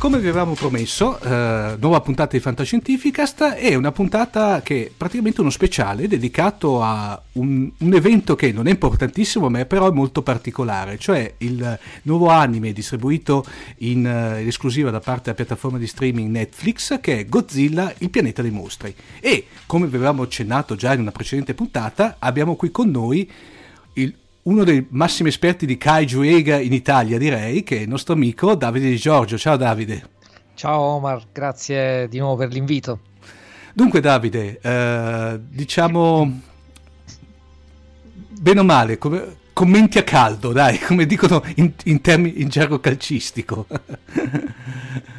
[0.00, 5.42] Come vi avevamo promesso, eh, nuova puntata di Fantascientificast è una puntata che è praticamente
[5.42, 10.22] uno speciale dedicato a un, un, evento che non è importantissimo ma però è molto
[10.22, 13.44] particolare, cioè il nuovo anime distribuito
[13.80, 18.40] in uh, esclusiva da parte della piattaforma di streaming Netflix che è Godzilla, il pianeta
[18.40, 18.94] dei mostri.
[19.20, 23.30] E come vi avevamo accennato già in una precedente puntata, abbiamo qui con noi
[23.92, 24.14] il
[24.50, 28.56] uno dei massimi esperti di Kaiju Ega in Italia, direi, che è il nostro amico
[28.56, 29.38] Davide Di Giorgio.
[29.38, 30.02] Ciao Davide.
[30.54, 32.98] Ciao Omar, grazie di nuovo per l'invito.
[33.72, 36.40] Dunque Davide, eh, diciamo
[38.28, 42.80] bene o male, come, commenti a caldo, dai, come dicono in, in, termini, in gergo
[42.80, 43.66] calcistico.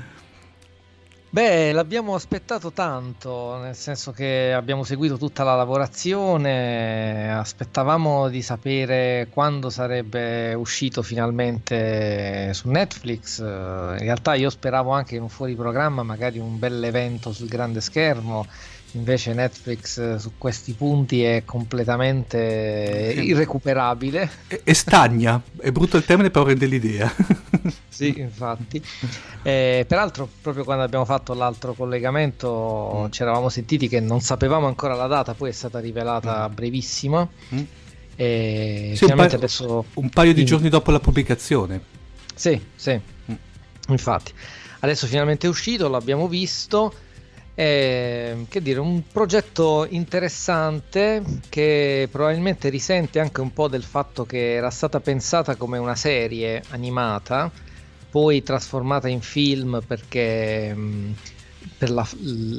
[1.33, 9.29] Beh, l'abbiamo aspettato tanto, nel senso che abbiamo seguito tutta la lavorazione, aspettavamo di sapere
[9.31, 13.39] quando sarebbe uscito finalmente su Netflix.
[13.39, 17.79] In realtà io speravo anche in un fuori programma, magari un bel evento sul grande
[17.79, 18.45] schermo
[18.93, 24.29] Invece Netflix eh, su questi punti è completamente irrecuperabile.
[24.63, 27.09] E, stagna, è brutto il termine però rende l'idea.
[27.87, 28.83] sì, infatti.
[29.43, 33.11] Eh, peraltro proprio quando abbiamo fatto l'altro collegamento mm.
[33.11, 36.53] ci eravamo sentiti che non sapevamo ancora la data, poi è stata rivelata mm.
[36.53, 37.27] brevissima.
[37.55, 37.59] Mm.
[38.17, 39.85] E sì, un, paio, adesso...
[39.93, 41.81] un paio di giorni dopo la pubblicazione.
[42.35, 42.99] Sì, sì.
[43.31, 43.35] Mm.
[43.87, 44.33] Infatti.
[44.79, 46.93] Adesso finalmente è uscito, l'abbiamo visto
[47.53, 54.53] è, che dire, un progetto interessante che probabilmente risente anche un po' del fatto che
[54.53, 57.51] era stata pensata come una serie animata,
[58.09, 60.75] poi trasformata in film perché
[61.77, 62.07] per la,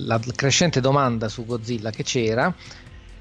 [0.06, 2.54] la crescente domanda su Godzilla che c'era.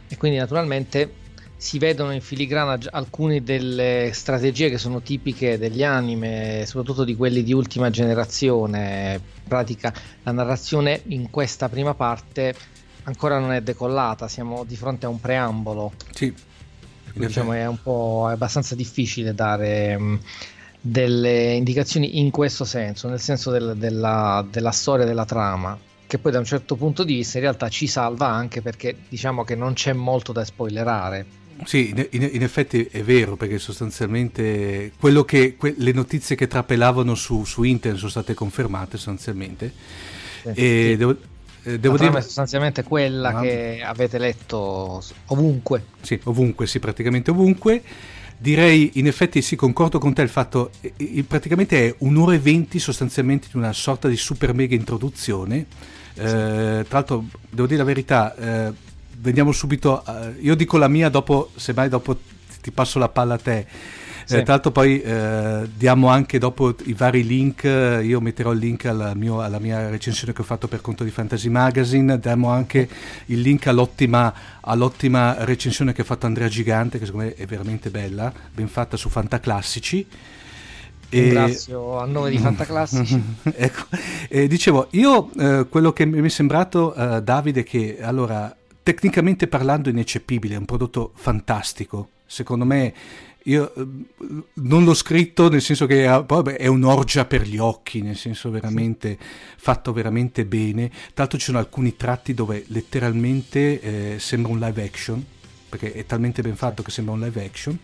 [0.08, 1.21] E quindi naturalmente
[1.61, 7.44] si vedono in filigrana alcune delle strategie che sono tipiche degli anime, soprattutto di quelli
[7.44, 9.22] di ultima generazione.
[9.22, 12.55] In pratica la narrazione in questa prima parte
[13.03, 15.94] ancora non è decollata, siamo di fronte a un preambolo.
[16.16, 16.33] Sì.
[17.11, 20.19] Quindi, diciamo, è un po' è abbastanza difficile dare mh,
[20.81, 26.31] delle indicazioni in questo senso, nel senso del, della, della storia della trama che poi
[26.31, 29.73] da un certo punto di vista in realtà ci salva anche perché diciamo che non
[29.73, 35.75] c'è molto da spoilerare sì, in, in, effetti è vero, perché sostanzialmente quello che, que,
[35.78, 39.72] le notizie che trapelavano su, su, internet sono state confermate sostanzialmente.
[40.41, 40.96] Sì, e sì.
[40.97, 41.16] devo,
[41.63, 42.17] eh, devo dire...
[42.17, 43.41] è sostanzialmente quella ah.
[43.41, 45.85] che avete letto ovunque.
[46.02, 47.81] Sì, ovunque, sì, praticamente ovunque.
[48.37, 52.79] Direi, in effetti sì, concordo con te il fatto, eh, praticamente è un'ora e venti
[52.79, 55.67] sostanzialmente di una sorta di super mega introduzione.
[56.16, 58.73] Eh, tra l'altro, devo dire la verità, eh,
[59.17, 62.17] veniamo subito, uh, io dico la mia, dopo, semmai dopo
[62.61, 63.67] ti passo la palla a te.
[64.25, 64.37] Sì.
[64.37, 68.85] Eh, tra l'altro poi eh, diamo anche dopo i vari link, io metterò il link
[68.85, 72.87] alla, mio, alla, mia recensione che ho fatto per conto di Fantasy Magazine, diamo anche
[73.25, 77.90] il link all'ottima, all'ottima recensione che ha fatto Andrea Gigante, che secondo me è veramente
[77.90, 80.07] bella, ben fatta su Fantaclassici.
[81.09, 83.22] Ringrazio a nome di Fantaclassici.
[83.53, 83.84] ecco,
[84.29, 89.89] e dicevo, io eh, quello che mi è sembrato, eh, Davide, che allora, tecnicamente parlando
[89.89, 92.09] ineccepibile, è un prodotto fantastico.
[92.25, 92.93] Secondo me
[93.45, 93.87] io eh,
[94.53, 99.17] non l'ho scritto nel senso che vabbè, è un'orgia per gli occhi, nel senso veramente
[99.57, 100.89] fatto veramente bene.
[100.89, 105.25] Tra l'altro ci sono alcuni tratti dove letteralmente eh, sembra un live action,
[105.69, 107.78] perché è talmente ben fatto che sembra un live action.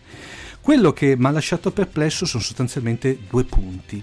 [0.60, 4.02] Quello che mi ha lasciato perplesso sono sostanzialmente due punti,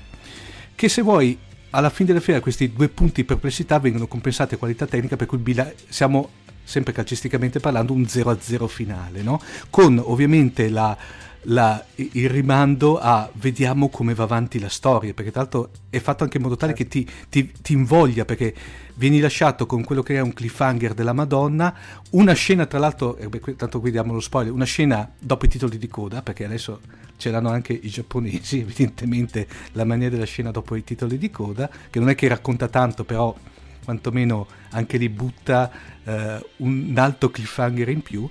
[0.73, 1.37] che se vuoi
[1.69, 5.27] alla fine della fiera questi due punti di perplessità vengono compensati a qualità tecnica per
[5.27, 6.29] cui bila- siamo
[6.65, 9.39] sempre calcisticamente parlando un 0-0 finale, no?
[9.69, 10.97] con ovviamente la
[11.45, 16.23] la, il rimando a vediamo come va avanti la storia, perché tra l'altro è fatto
[16.23, 18.53] anche in modo tale che ti, ti, ti, invoglia, perché
[18.95, 21.73] vieni lasciato con quello che è un cliffhanger della Madonna,
[22.11, 25.49] una scena tra l'altro, eh, beh, tanto qui diamo lo spoiler, una scena dopo i
[25.49, 26.79] titoli di coda, perché adesso
[27.17, 31.69] ce l'hanno anche i giapponesi, evidentemente la maniera della scena dopo i titoli di coda,
[31.89, 33.35] che non è che racconta tanto, però
[33.83, 35.71] quantomeno anche lì butta
[36.03, 38.29] eh, un alto cliffhanger in più.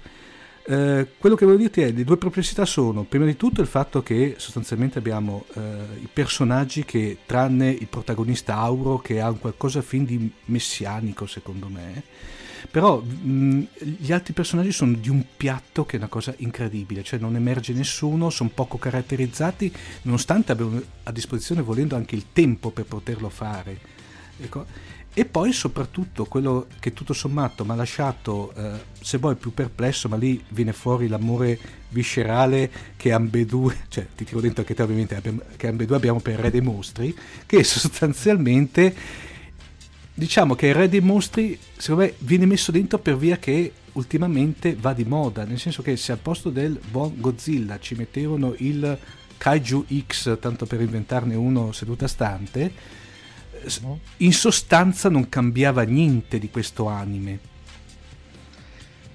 [0.67, 4.03] Eh, quello che voglio dirti è le due perplessità sono prima di tutto il fatto
[4.03, 5.61] che sostanzialmente abbiamo eh,
[6.01, 11.69] i personaggi che tranne il protagonista Auro che ha un qualcosa fin di messianico secondo
[11.69, 12.03] me
[12.71, 13.67] però mh,
[13.99, 17.75] gli altri personaggi sono di un piatto che è una cosa incredibile cioè non emerge
[17.75, 19.71] nessuno sono poco caratterizzati
[20.03, 23.93] nonostante abbiano a disposizione volendo anche il tempo per poterlo fare.
[24.41, 24.65] Ecco
[25.17, 30.09] e poi soprattutto quello che tutto sommato mi ha lasciato, eh, se vuoi, più perplesso,
[30.09, 31.57] ma lì viene fuori l'amore
[31.91, 35.23] viscerale che ambedue, cioè ti tiro dentro anche te ovviamente,
[35.57, 37.17] che ambedue abbiamo per Re dei Mostri,
[37.47, 38.95] che sostanzialmente
[40.13, 44.75] diciamo che il Re dei Mostri secondo me viene messo dentro per via che ultimamente
[44.75, 48.99] va di moda, nel senso che se al posto del buon Godzilla ci mettevano il
[49.37, 53.03] Kaiju X, tanto per inventarne uno seduta stante,
[54.19, 57.53] in sostanza non cambiava niente di questo anime.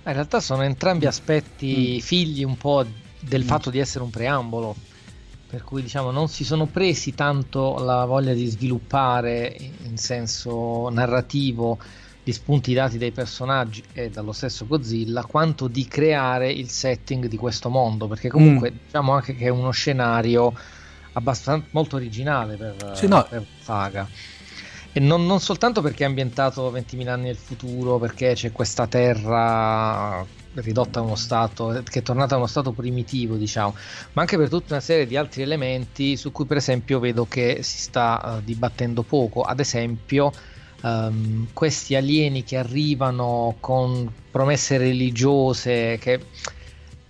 [0.06, 2.00] In realtà sono entrambi aspetti mm.
[2.00, 2.86] figli un po'
[3.20, 3.48] del mm.
[3.48, 4.76] fatto di essere un preambolo,
[5.48, 11.78] per cui diciamo non si sono presi tanto la voglia di sviluppare in senso narrativo
[12.24, 17.38] gli spunti dati dai personaggi e dallo stesso Godzilla, quanto di creare il setting di
[17.38, 18.76] questo mondo, perché comunque mm.
[18.86, 20.54] diciamo anche che è uno scenario
[21.14, 23.26] abbastanza molto originale per, sì, no.
[23.28, 24.08] per saga.
[25.00, 30.26] E non, non, soltanto perché è ambientato 20.000 anni nel futuro, perché c'è questa terra
[30.56, 33.76] ridotta a uno stato, che è tornata a uno stato primitivo, diciamo,
[34.12, 37.60] ma anche per tutta una serie di altri elementi su cui per esempio vedo che
[37.64, 39.44] si sta uh, dibattendo poco.
[39.44, 40.34] Ad esempio,
[40.82, 46.26] um, questi alieni che arrivano con promesse religiose che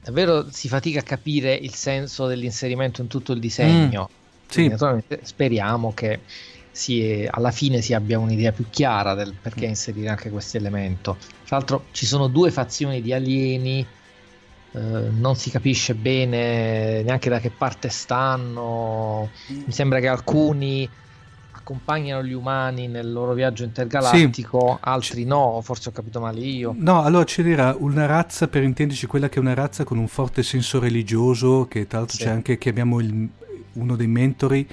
[0.04, 4.10] davvero si fatica a capire il senso dell'inserimento in tutto il disegno.
[4.12, 4.68] Mm, sì.
[4.68, 6.20] naturalmente speriamo che
[6.72, 9.70] si, alla fine si abbia un'idea più chiara del perché mm.
[9.70, 11.18] inserire anche questo elemento.
[11.46, 13.86] Tra l'altro ci sono due fazioni di alieni,
[14.72, 20.90] eh, non si capisce bene neanche da che parte stanno, mi sembra che alcuni
[21.52, 24.90] accompagnano gli umani nel loro viaggio intergalattico, sì.
[24.90, 26.74] altri no, forse ho capito male io.
[26.76, 30.42] No, allora c'era una razza, per intenderci, quella che è una razza con un forte
[30.42, 32.24] senso religioso, che tra l'altro sì.
[32.24, 33.30] c'è anche, che abbiamo il,
[33.74, 34.68] uno dei mentori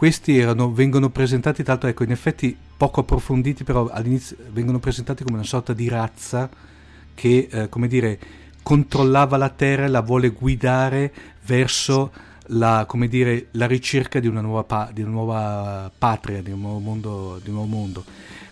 [0.00, 5.24] questi erano, vengono presentati, tra l'altro, ecco, in effetti poco approfonditi, però all'inizio vengono presentati
[5.24, 6.48] come una sorta di razza
[7.12, 8.18] che, eh, come dire,
[8.62, 11.12] controllava la Terra e la vuole guidare
[11.44, 12.12] verso
[12.46, 16.78] la, dire, la ricerca di una, nuova pa- di una nuova patria, di un nuovo,
[16.78, 18.04] mondo, di un nuovo mondo.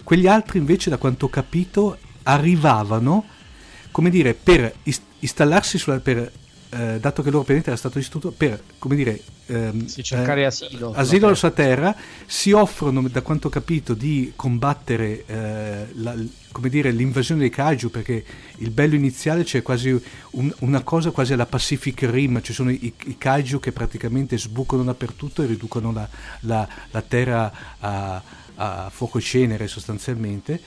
[0.04, 3.24] Quegli altri invece, da quanto ho capito, arrivavano,
[3.90, 8.34] come dire, per ist- installarsi sulla, per eh, dato che loro praticamente era stato istituto
[8.36, 11.94] per, come dire, ehm, sì, cercare eh, asilo, asilo alla sua terra,
[12.26, 16.14] si offrono, da quanto ho capito, di combattere eh, la,
[16.52, 18.24] come dire, l'invasione dei kaiju, perché
[18.58, 19.90] il bello iniziale c'è quasi
[20.32, 24.84] un, una cosa quasi alla Pacific Rim, ci sono i, i, kaiju che praticamente sbucano
[24.84, 26.08] dappertutto e riducono la,
[26.40, 28.22] la, la terra a,
[28.54, 30.60] a fuoco e cenere sostanzialmente.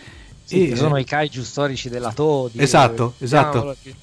[0.44, 2.60] Sì, e, sono i kaiju storici della Todi.
[2.60, 3.76] Esatto, esatto.
[3.82, 3.96] Che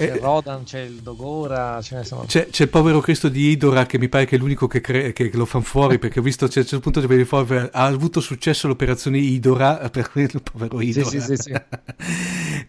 [0.00, 4.08] c'è eh, Rodan, c'è il Dogora, c'è, c'è, il povero Cristo di Idora che mi
[4.08, 6.52] pare che è l'unico che, cre- che lo fanno fuori perché ho visto a un
[6.52, 11.08] certo punto di fuori, ha avuto successo l'operazione Idora per il povero Idora.
[11.08, 11.60] Sì, sì, sì, e,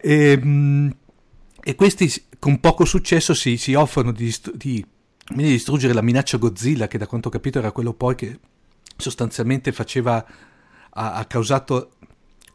[0.02, 0.94] ehm,
[1.62, 4.84] e, questi con poco successo si, si offrono di, di,
[5.34, 8.38] di distruggere la minaccia Godzilla, che da quanto ho capito era quello poi che
[8.96, 10.22] sostanzialmente faceva,
[10.90, 11.92] ha, ha causato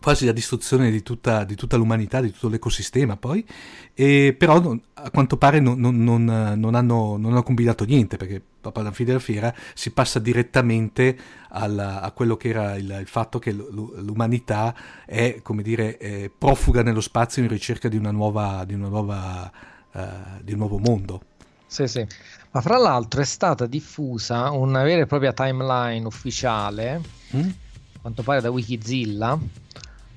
[0.02, 3.46] quasi la distruzione di tutta, di tutta, l'umanità, di tutto l'ecosistema poi,
[3.94, 8.42] e però non, a quanto pare non, non, non, hanno, non, hanno, combinato niente, perché
[8.62, 11.18] dopo alla fine della fiera si passa direttamente
[11.50, 14.76] alla, a quello che era il, il, fatto che l'umanità
[15.06, 19.52] è, come dire, è profuga nello spazio in ricerca di, una nuova, di, una nuova,
[19.92, 20.00] uh,
[20.42, 21.22] di un nuovo mondo.
[21.66, 22.06] Sì, sì.
[22.52, 27.02] Ma fra l'altro è stata diffusa una vera e propria timeline ufficiale,
[27.36, 27.42] mm?
[27.42, 29.38] a quanto pare da Wikizilla,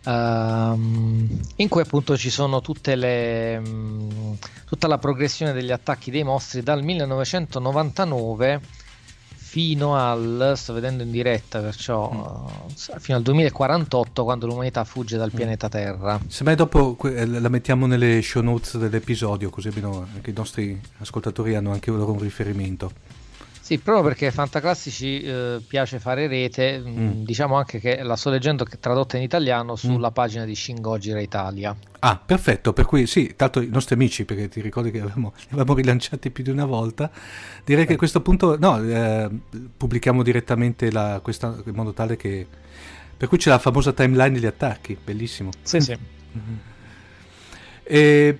[0.02, 6.22] Um, in cui appunto ci sono tutte le, um, tutta la progressione degli attacchi dei
[6.22, 8.60] mostri dal 1999
[9.50, 12.18] fino al sto vedendo in diretta perciò mm.
[12.18, 15.36] uh, fino al 2048 quando l'umanità fugge dal mm.
[15.36, 20.34] pianeta Terra se mai dopo eh, la mettiamo nelle show notes dell'episodio così anche i
[20.34, 22.92] nostri ascoltatori hanno anche loro un riferimento
[23.70, 26.98] sì, proprio perché Fantaclassici eh, piace fare rete, mm.
[26.98, 27.10] mm.
[27.22, 30.12] diciamo anche che la sto leggendo tradotta in italiano sulla mm.
[30.12, 31.76] pagina di Shingojira Italia.
[32.00, 35.46] Ah, perfetto, per cui sì, tanto i nostri amici, perché ti ricordi che avevamo, li
[35.50, 37.12] avevamo rilanciati più di una volta,
[37.64, 37.86] direi eh.
[37.86, 39.30] che a questo punto, no, eh,
[39.76, 42.44] pubblichiamo direttamente la, questa, in modo tale che...
[43.16, 45.50] Per cui c'è la famosa timeline degli attacchi, bellissimo.
[45.62, 45.96] Sì, sì.
[47.84, 48.38] e,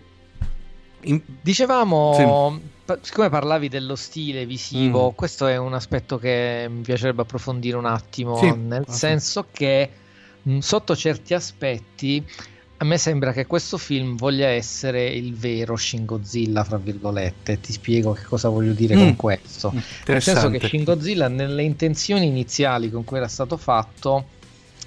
[1.03, 1.23] in...
[1.41, 2.15] Dicevamo...
[2.59, 2.70] Sì
[3.01, 5.15] siccome parlavi dello stile visivo, mm.
[5.15, 9.91] questo è un aspetto che mi piacerebbe approfondire un attimo, sì, nel ah, senso che
[10.43, 12.25] mh, sotto certi aspetti
[12.83, 17.61] a me sembra che questo film voglia essere il vero Shin Godzilla, fra virgolette.
[17.61, 18.99] Ti spiego che cosa voglio dire mm.
[18.99, 19.71] con questo.
[20.07, 24.25] Nel senso che Shin Godzilla, nelle intenzioni iniziali con cui era stato fatto,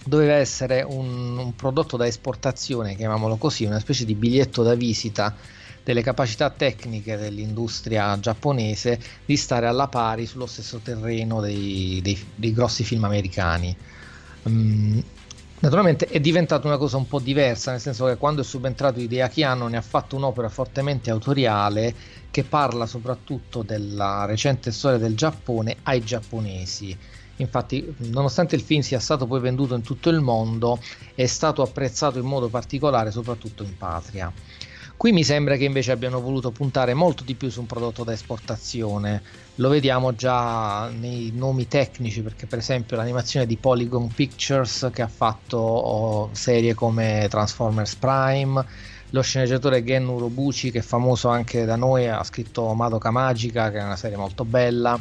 [0.05, 5.35] doveva essere un, un prodotto da esportazione, chiamiamolo così, una specie di biglietto da visita
[5.83, 12.53] delle capacità tecniche dell'industria giapponese di stare alla pari sullo stesso terreno dei, dei, dei
[12.53, 13.75] grossi film americani.
[14.43, 15.03] Um,
[15.63, 19.43] Naturalmente è diventata una cosa un po' diversa, nel senso che quando è subentrato Hideaki
[19.43, 21.95] Anno ne ha fatto un'opera fortemente autoriale
[22.29, 26.97] che parla soprattutto della recente storia del Giappone ai giapponesi.
[27.37, 30.79] Infatti, nonostante il film sia stato poi venduto in tutto il mondo,
[31.15, 34.29] è stato apprezzato in modo particolare soprattutto in patria.
[35.03, 38.13] Qui mi sembra che invece abbiano voluto puntare molto di più su un prodotto da
[38.13, 39.21] esportazione.
[39.55, 45.09] Lo vediamo già nei nomi tecnici, perché per esempio l'animazione di Polygon Pictures che ha
[45.09, 48.65] fatto oh, serie come Transformers Prime,
[49.09, 53.79] lo sceneggiatore Gen Urobuchi che è famoso anche da noi, ha scritto Madoka Magica che
[53.79, 54.97] è una serie molto bella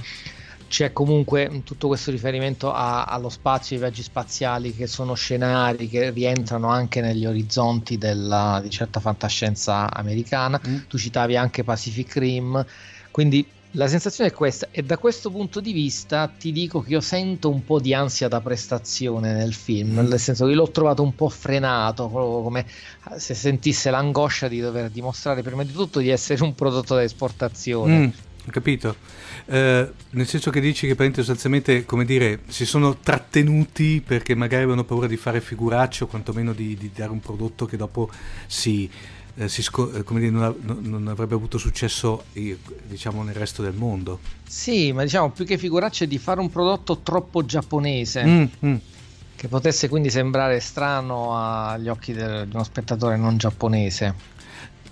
[0.73, 6.09] c'è comunque tutto questo riferimento a, allo spazio, ai viaggi spaziali che sono scenari che
[6.09, 10.59] rientrano anche negli orizzonti della, di certa fantascienza americana.
[10.67, 10.77] Mm.
[10.89, 12.65] Tu citavi anche Pacific Rim,
[13.11, 17.01] quindi la sensazione è questa e da questo punto di vista ti dico che io
[17.03, 20.09] sento un po' di ansia da prestazione nel film, mm.
[20.09, 22.65] nel senso che l'ho trovato un po' frenato, proprio come
[23.19, 27.99] se sentisse l'angoscia di dover dimostrare prima di tutto di essere un prodotto da esportazione.
[27.99, 28.11] Mm
[28.45, 28.97] ho capito.
[29.47, 34.85] Eh, nel senso che dici che sostanzialmente, come dire, si sono trattenuti perché magari avevano
[34.85, 38.11] paura di fare figuracce o quantomeno di, di dare un prodotto che dopo
[38.47, 38.91] si,
[39.37, 43.75] eh, si sco- eh, dire, non, non, avrebbe avuto successo eh, diciamo nel resto del
[43.75, 44.19] mondo.
[44.47, 48.25] Sì, ma diciamo più che figuracce di fare un prodotto troppo giapponese.
[48.25, 48.77] Mm, mm.
[49.37, 54.31] Che potesse quindi sembrare strano agli occhi del, di uno spettatore non giapponese.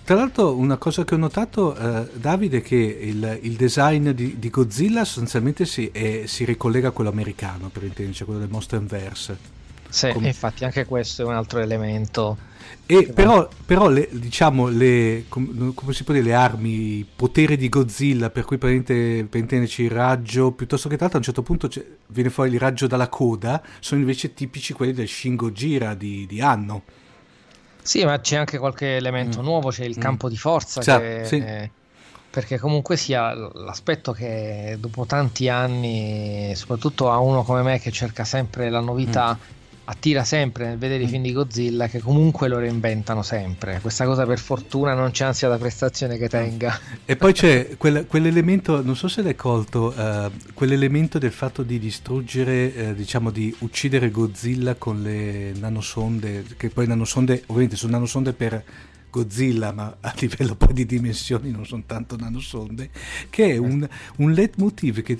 [0.03, 4.39] Tra l'altro una cosa che ho notato, eh, Davide, è che il, il design di,
[4.39, 9.59] di, Godzilla sostanzialmente si, è, si, ricollega a quello americano, per intenderci, quello del Monsterverse.
[9.87, 12.49] Sì, Com- infatti anche questo è un altro elemento.
[12.85, 17.55] E però, però le, diciamo, le, com, come si può dire, le armi, i poteri
[17.55, 21.69] di Godzilla, per cui per, intenderci il raggio, piuttosto che tanto a un certo punto
[22.07, 26.41] viene fuori il raggio dalla coda, sono invece tipici quelli del Shin Gojira di, di
[26.41, 26.83] Anno.
[27.81, 29.43] Sì, ma c'è anche qualche elemento mm.
[29.43, 30.01] nuovo, c'è il mm.
[30.01, 31.69] campo di forza sì, che, sì.
[32.29, 38.23] perché comunque sia l'aspetto che dopo tanti anni, soprattutto a uno come me che cerca
[38.23, 39.59] sempre la novità, mm
[39.91, 41.09] attira sempre nel vedere i mm.
[41.09, 43.79] film di Godzilla che comunque lo reinventano sempre.
[43.81, 46.79] Questa cosa per fortuna non c'è ansia da prestazione che tenga.
[47.05, 51.77] E poi c'è quel, quell'elemento, non so se l'hai colto, uh, quell'elemento del fatto di
[51.77, 58.31] distruggere, uh, diciamo di uccidere Godzilla con le nanosonde, che poi nanosonde ovviamente sono nanosonde
[58.31, 58.63] per
[59.09, 62.89] Godzilla, ma a livello poi di dimensioni non sono tanto nanosonde,
[63.29, 63.85] che è un,
[64.17, 65.19] un leitmotiv che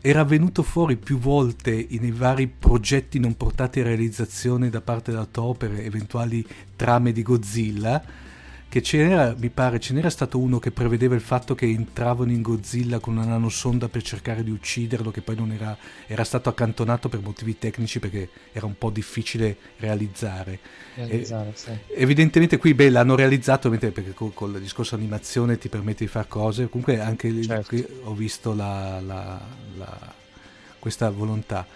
[0.00, 5.26] era venuto fuori più volte nei vari progetti non portati a realizzazione da parte della
[5.30, 8.02] Toho per eventuali trame di Godzilla
[8.68, 12.42] che c'era, mi pare, ce n'era stato uno che prevedeva il fatto che entravano in
[12.42, 15.74] Godzilla con una nanosonda per cercare di ucciderlo, che poi non era,
[16.06, 20.58] era stato accantonato per motivi tecnici perché era un po' difficile realizzare.
[20.96, 21.70] realizzare e, sì.
[21.94, 26.28] Evidentemente qui beh, l'hanno realizzato perché con, con, il discorso animazione ti permette di fare
[26.28, 27.68] cose, comunque anche certo.
[27.68, 29.40] qui ho visto la, la,
[29.78, 30.14] la,
[30.78, 31.66] questa volontà.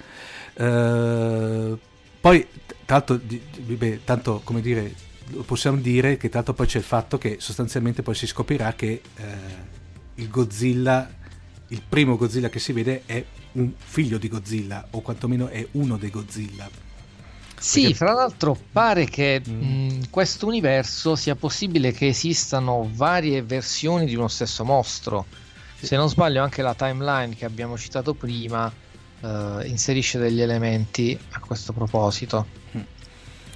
[0.55, 1.79] Uh,
[2.21, 2.47] poi,
[2.85, 5.11] tanto, beh, tanto come dire
[5.45, 9.25] possiamo dire che tanto poi c'è il fatto che sostanzialmente poi si scoprirà che eh,
[10.17, 11.09] il Godzilla,
[11.69, 15.97] il primo Godzilla che si vede è un figlio di Godzilla o quantomeno è uno
[15.97, 16.69] dei Godzilla.
[17.59, 17.97] Sì, Perché...
[17.97, 19.63] fra l'altro pare che mm.
[19.63, 25.27] in questo universo sia possibile che esistano varie versioni di uno stesso mostro.
[25.81, 28.67] Se non sbaglio anche la timeline che abbiamo citato prima
[29.21, 32.47] uh, inserisce degli elementi a questo proposito.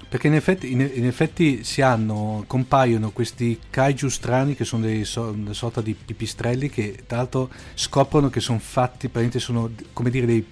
[0.09, 5.05] Perché in effetti, in, in effetti, si hanno, compaiono questi kaiju strani che sono dei
[5.05, 10.11] so, una sorta di pipistrelli che tra l'altro scoprono che sono fatti, praticamente sono come
[10.11, 10.47] dire dei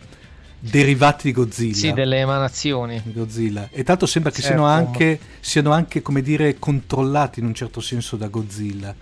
[0.59, 1.77] derivati di Godzilla.
[1.77, 3.01] Sì, delle emanazioni.
[3.05, 3.69] Di Godzilla.
[3.71, 4.57] E tanto sembra che certo.
[4.57, 8.95] siano, anche, siano anche, come dire, controllati in un certo senso da Godzilla.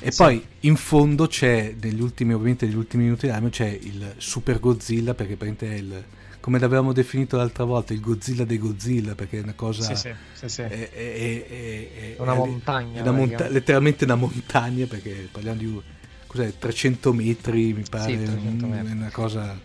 [0.00, 0.16] E sì.
[0.16, 5.14] poi in fondo c'è, negli ultimi, ovviamente negli ultimi minuti dell'anno, c'è il Super Godzilla,
[5.14, 6.04] perché praticamente è il
[6.42, 9.94] come l'avevamo definito l'altra volta, il Godzilla dei Godzilla, perché è una cosa...
[9.94, 13.00] Sì, sì, sì, è, è, è, una montagna.
[13.00, 15.80] Una monta- letteralmente una montagna, perché parliamo di
[16.26, 18.88] cos'è, 300 metri, mi pare, sì, metri.
[18.88, 19.56] è una cosa...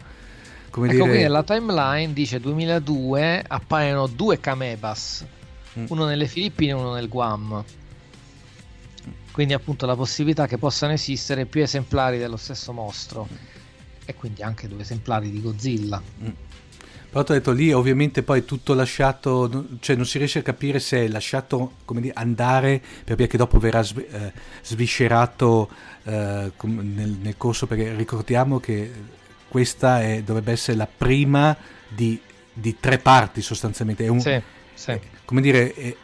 [0.69, 1.09] Come ecco, dire...
[1.09, 5.25] quindi la timeline dice 2002 appaiono due Kamebas,
[5.79, 5.85] mm.
[5.87, 7.63] uno nelle Filippine e uno nel Guam.
[9.31, 13.27] Quindi appunto la possibilità che possano esistere più esemplari dello stesso mostro.
[14.05, 15.99] E quindi anche due esemplari di Godzilla.
[16.21, 16.45] Mm.
[17.09, 21.05] Però ho detto lì ovviamente poi tutto lasciato, cioè non si riesce a capire se
[21.05, 25.69] è lasciato come dire, andare perché dopo verrà eh, sviscerato
[26.03, 28.91] eh, nel, nel, corso, perché ricordiamo che
[29.47, 31.55] questa è, dovrebbe essere la prima
[31.87, 32.19] di,
[32.51, 34.05] di tre parti sostanzialmente.
[34.05, 34.41] È un, sì,
[34.73, 34.91] sì.
[34.91, 35.95] È, come dire, è,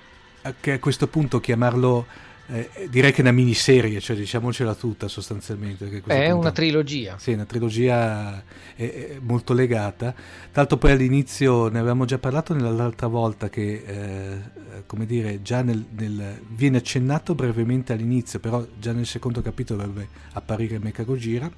[0.44, 2.06] a questo punto chiamarlo
[2.48, 5.86] eh, direi che è una miniserie, cioè diciamocela tutta sostanzialmente.
[5.86, 7.18] È punto, una trilogia.
[7.18, 8.44] Sì, una trilogia
[8.76, 10.14] è, è molto legata.
[10.52, 15.86] Tanto poi all'inizio ne avevamo già parlato l'altra volta che, eh, come dire, già nel,
[15.96, 21.50] nel, viene accennato brevemente all'inizio, però già nel secondo capitolo dovrebbe apparire Mecha Gojira.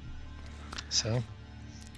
[0.86, 1.08] Sì.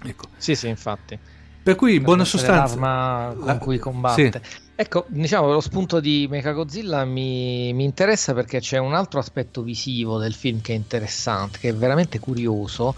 [0.05, 0.29] Ecco.
[0.38, 1.18] Sì, sì, infatti.
[1.62, 2.74] Per cui in buona sostanza...
[2.74, 3.59] L'arma con la...
[3.59, 4.40] cui combatte.
[4.42, 4.66] Sì.
[4.80, 10.18] Ecco, diciamo, lo spunto di Mechagodzilla mi, mi interessa perché c'è un altro aspetto visivo
[10.18, 12.94] del film che è interessante, che è veramente curioso,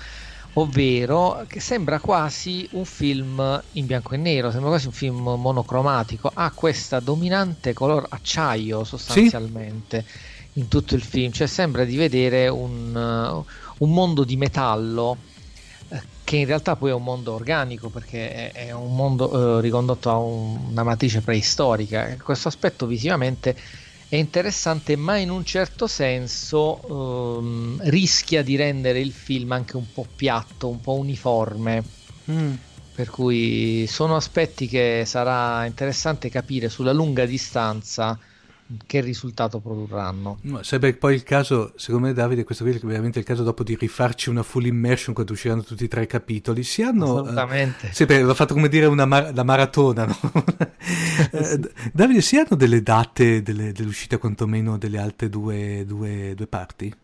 [0.52, 6.30] ovvero che sembra quasi un film in bianco e nero, sembra quasi un film monocromatico,
[6.34, 10.58] ha questa dominante color acciaio sostanzialmente sì.
[10.58, 13.42] in tutto il film, cioè sembra di vedere un,
[13.78, 15.16] un mondo di metallo
[16.30, 20.18] che in realtà poi è un mondo organico perché è, un mondo eh, ricondotto a
[20.18, 22.16] un, una matrice preistorica.
[22.22, 23.56] Questo aspetto visivamente
[24.08, 29.90] è interessante, ma in un certo senso ehm, rischia di rendere il film anche un
[29.90, 31.82] po' piatto, un po' uniforme.
[32.30, 32.54] Mm.
[32.94, 38.16] Per cui sono aspetti che sarà interessante capire sulla lunga distanza
[38.87, 40.38] che risultato produrranno.
[40.42, 43.62] No, sarebbe poi il caso, secondo me Davide, questo qui è veramente il caso dopo
[43.62, 46.62] di rifarci una full immersion quando usciranno tutti i tre capitoli.
[46.62, 47.20] Si hanno...
[47.20, 47.88] Assolutamente.
[47.88, 50.16] Eh, sempre, va fatto come dire una, mar- la maratona, no?
[51.33, 51.61] eh,
[51.92, 56.94] Davide, si hanno delle date delle, dell'uscita quantomeno delle altre due, due, due parti?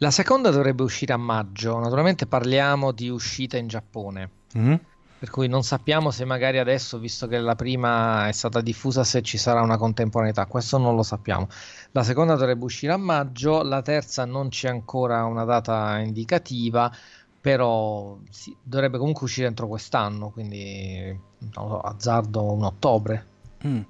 [0.00, 4.30] La seconda dovrebbe uscire a maggio, naturalmente parliamo di uscita in Giappone.
[4.56, 4.74] Mm-hmm.
[5.18, 9.20] Per cui non sappiamo se magari adesso, visto che la prima è stata diffusa, se
[9.22, 10.46] ci sarà una contemporaneità.
[10.46, 11.48] Questo non lo sappiamo.
[11.90, 16.92] La seconda dovrebbe uscire a maggio, la terza non c'è ancora una data indicativa,
[17.40, 21.18] però sì, dovrebbe comunque uscire entro quest'anno, quindi
[21.50, 23.26] so, azzardo un ottobre.
[23.66, 23.80] Mm.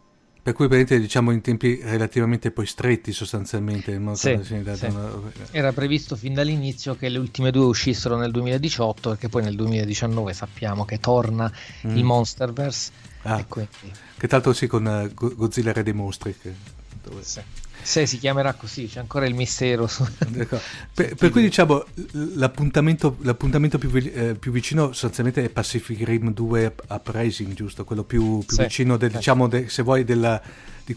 [0.49, 4.01] Per cui vedete diciamo in tempi relativamente poi stretti sostanzialmente.
[4.15, 4.55] Sì, sì.
[4.55, 5.21] Una...
[5.51, 10.33] Era previsto fin dall'inizio che le ultime due uscissero nel 2018 perché poi nel 2019
[10.33, 11.53] sappiamo che torna
[11.87, 11.95] mm.
[11.95, 12.93] il Monsterverse.
[13.25, 13.71] Ah, quindi...
[14.17, 16.35] Che tra l'altro sì con uh, Godzilla Re dei Mostri.
[16.41, 16.55] Che...
[17.03, 17.23] Dove...
[17.23, 17.43] Sì.
[17.89, 19.87] Se si chiamerà così, c'è ancora il mistero.
[19.87, 20.05] Su...
[20.93, 21.87] per, per, cui diciamo
[22.35, 27.87] l'appuntamento, l'appuntamento più, eh, più, vicino sostanzialmente è Pacific Rim 2 Uprising, giusto?
[27.87, 30.39] Quello più, più sì, vicino, del, diciamo, de, se vuoi, della,
[30.85, 30.95] di,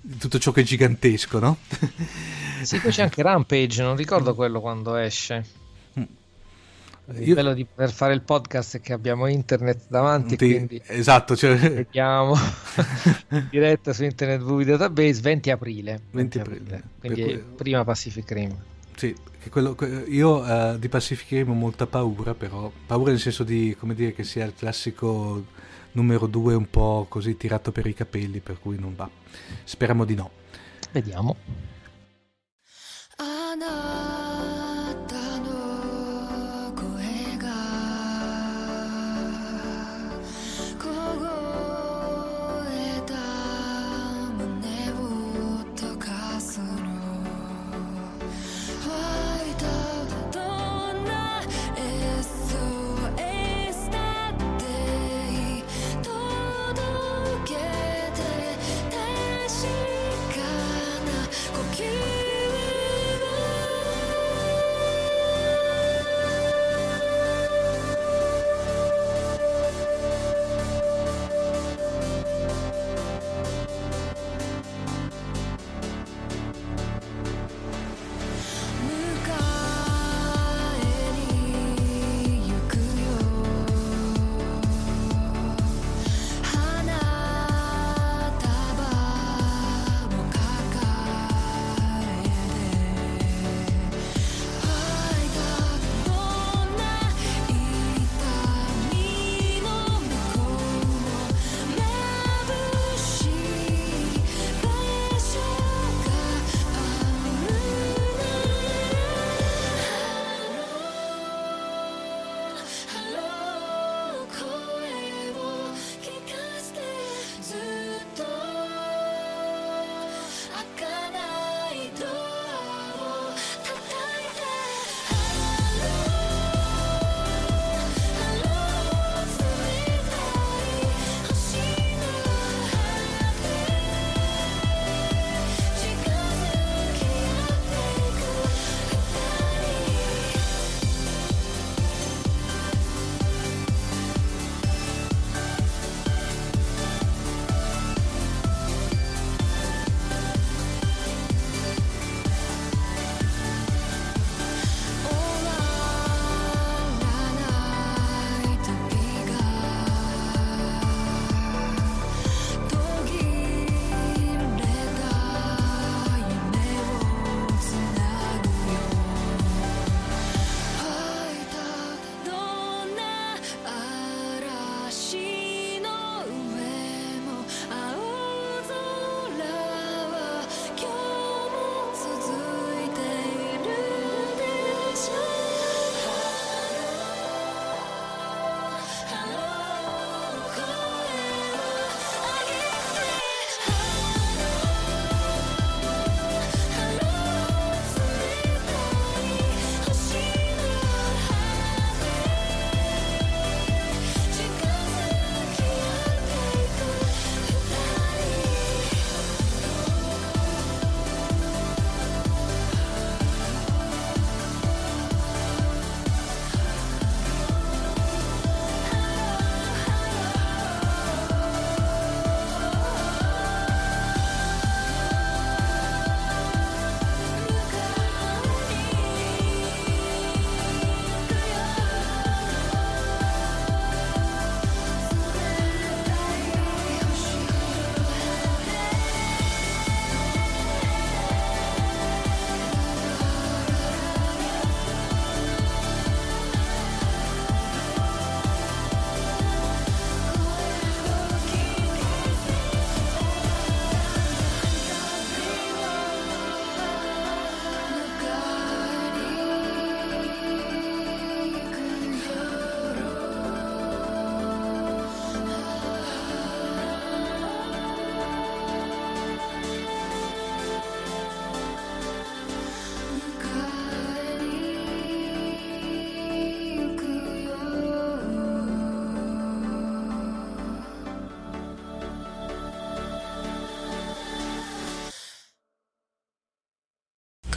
[0.00, 1.58] di, tutto ciò che è gigantesco, no?
[2.62, 5.61] sì, poi c'è anche Rampage, non ricordo quello quando esce.
[7.06, 7.34] Il Io...
[7.34, 10.48] bello di poter fare il podcast è che abbiamo internet davanti, Ti...
[10.48, 11.56] quindi esatto, cioè...
[11.56, 12.34] vediamo
[13.50, 16.00] diretta su Internet VV Database 20 aprile.
[16.12, 16.82] 20 aprile.
[17.00, 17.44] Quindi cui...
[17.56, 18.56] prima Pacific Rim.
[18.94, 19.14] Sì,
[19.50, 23.94] quello, io uh, di Pacific Rim ho molta paura, però paura nel senso di, come
[23.94, 25.44] dire, che sia il classico
[25.92, 29.10] numero 2 un po' così tirato per i capelli, per cui non va.
[29.64, 30.30] Speriamo di no.
[30.92, 31.36] Vediamo.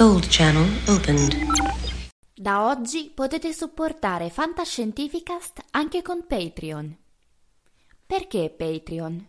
[0.06, 1.34] Gold Channel opened.
[2.36, 6.96] Da oggi potete supportare Fantascientificast anche con Patreon.
[8.06, 9.28] Perché Patreon?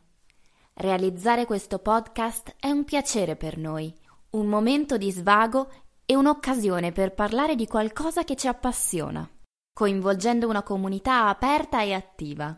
[0.75, 3.91] Realizzare questo podcast è un piacere per noi,
[4.33, 5.71] un momento di svago
[6.05, 9.27] e un'occasione per parlare di qualcosa che ci appassiona.
[9.73, 12.55] coinvolgendo una comunità aperta e attiva.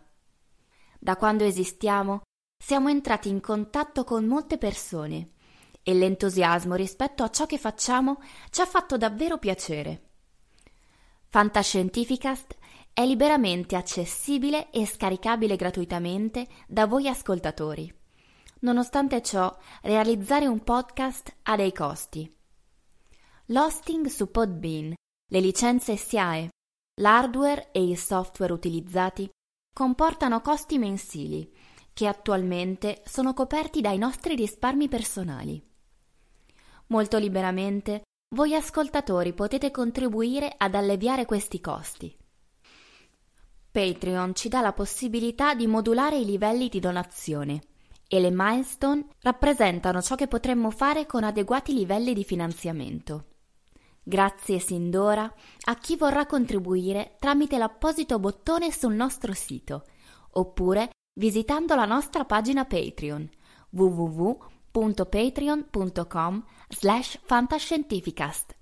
[0.98, 2.22] Da quando esistiamo,
[2.60, 5.34] siamo entrati in contatto con molte persone
[5.88, 8.20] e l'entusiasmo rispetto a ciò che facciamo
[8.50, 10.02] ci ha fatto davvero piacere.
[11.28, 12.58] Fantascientificast
[12.92, 17.90] è liberamente accessibile e scaricabile gratuitamente da voi ascoltatori.
[18.60, 22.30] Nonostante ciò, realizzare un podcast ha dei costi.
[23.46, 24.92] L'hosting su Podbean,
[25.30, 26.50] le licenze SIAE,
[27.00, 29.26] l'hardware e il software utilizzati
[29.72, 31.50] comportano costi mensili
[31.94, 35.67] che attualmente sono coperti dai nostri risparmi personali.
[36.88, 38.02] Molto liberamente
[38.34, 42.14] voi ascoltatori potete contribuire ad alleviare questi costi.
[43.70, 47.60] Patreon ci dà la possibilità di modulare i livelli di donazione
[48.08, 53.26] e le milestone rappresentano ciò che potremmo fare con adeguati livelli di finanziamento.
[54.02, 55.30] Grazie sin d'ora
[55.66, 59.84] a chi vorrà contribuire tramite l'apposito bottone sul nostro sito
[60.32, 63.28] oppure visitando la nostra pagina Patreon
[63.70, 68.57] www.patreon.com slash fantascientificast.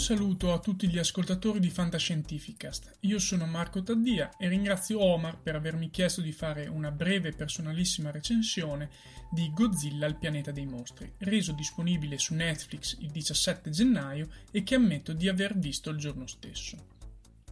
[0.00, 3.00] Un saluto a tutti gli ascoltatori di Fantascientificast.
[3.00, 7.32] Io sono Marco Taddia e ringrazio Omar per avermi chiesto di fare una breve e
[7.34, 8.88] personalissima recensione
[9.30, 14.76] di Godzilla il pianeta dei mostri, reso disponibile su Netflix il 17 gennaio e che
[14.76, 16.78] ammetto di aver visto il giorno stesso.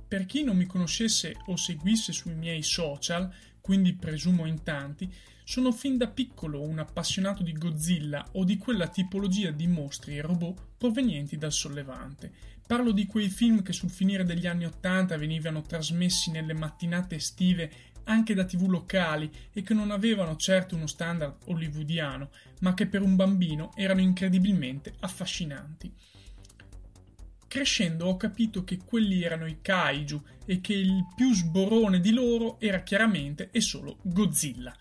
[0.09, 3.31] Per chi non mi conoscesse o seguisse sui miei social,
[3.61, 5.13] quindi presumo in tanti,
[5.49, 10.21] sono fin da piccolo un appassionato di Godzilla o di quella tipologia di mostri e
[10.21, 12.31] robot provenienti dal sollevante.
[12.67, 17.73] Parlo di quei film che sul finire degli anni Ottanta venivano trasmessi nelle mattinate estive
[18.05, 22.29] anche da tv locali e che non avevano certo uno standard hollywoodiano,
[22.61, 25.91] ma che per un bambino erano incredibilmente affascinanti.
[27.49, 32.61] Crescendo ho capito che quelli erano i kaiju e che il più sborone di loro
[32.61, 34.77] era chiaramente e solo Godzilla.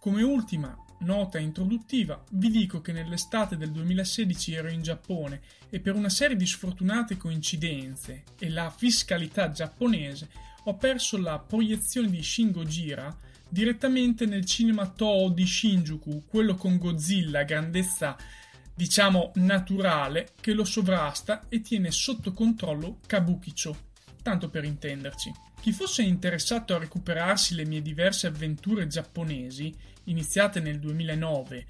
[0.00, 5.96] Come ultima nota introduttiva, vi dico che nell'estate del 2016 ero in Giappone e per
[5.96, 10.28] una serie di sfortunate coincidenze e la fiscalità giapponese
[10.64, 13.12] ho perso la proiezione di Shin Gojira
[13.48, 18.16] direttamente nel cinema Toho di Shinjuku, quello con Godzilla, grandezza
[18.72, 23.76] diciamo naturale, che lo sovrasta e tiene sotto controllo Kabukicho,
[24.22, 25.47] tanto per intenderci.
[25.60, 31.66] Chi fosse interessato a recuperarsi le mie diverse avventure giapponesi, iniziate nel 2009,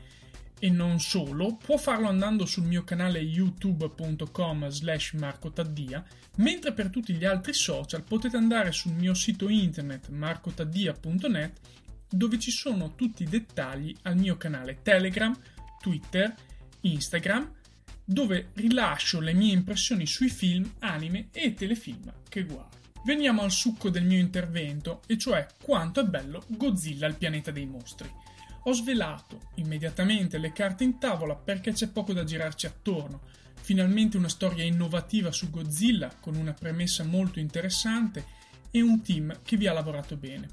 [0.61, 6.05] e non solo, può farlo andando sul mio canale youtube.com slash marcotaddia,
[6.37, 11.61] mentre per tutti gli altri social potete andare sul mio sito internet marcotaddia.net
[12.11, 15.37] dove ci sono tutti i dettagli al mio canale Telegram,
[15.81, 16.35] Twitter,
[16.81, 17.53] Instagram,
[18.05, 22.78] dove rilascio le mie impressioni sui film, anime e telefilm che guardo.
[23.05, 27.67] Veniamo al succo del mio intervento, e cioè quanto è bello Godzilla il pianeta dei
[27.67, 28.11] mostri.
[28.65, 33.23] Ho svelato immediatamente le carte in tavola perché c'è poco da girarci attorno.
[33.61, 38.25] Finalmente una storia innovativa su Godzilla con una premessa molto interessante
[38.71, 40.49] e un team che vi ha lavorato bene.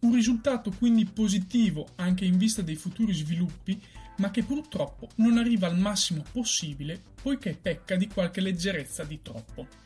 [0.00, 3.80] Un risultato quindi positivo anche in vista dei futuri sviluppi,
[4.16, 9.81] ma che purtroppo non arriva al massimo possibile poiché pecca di qualche leggerezza di troppo.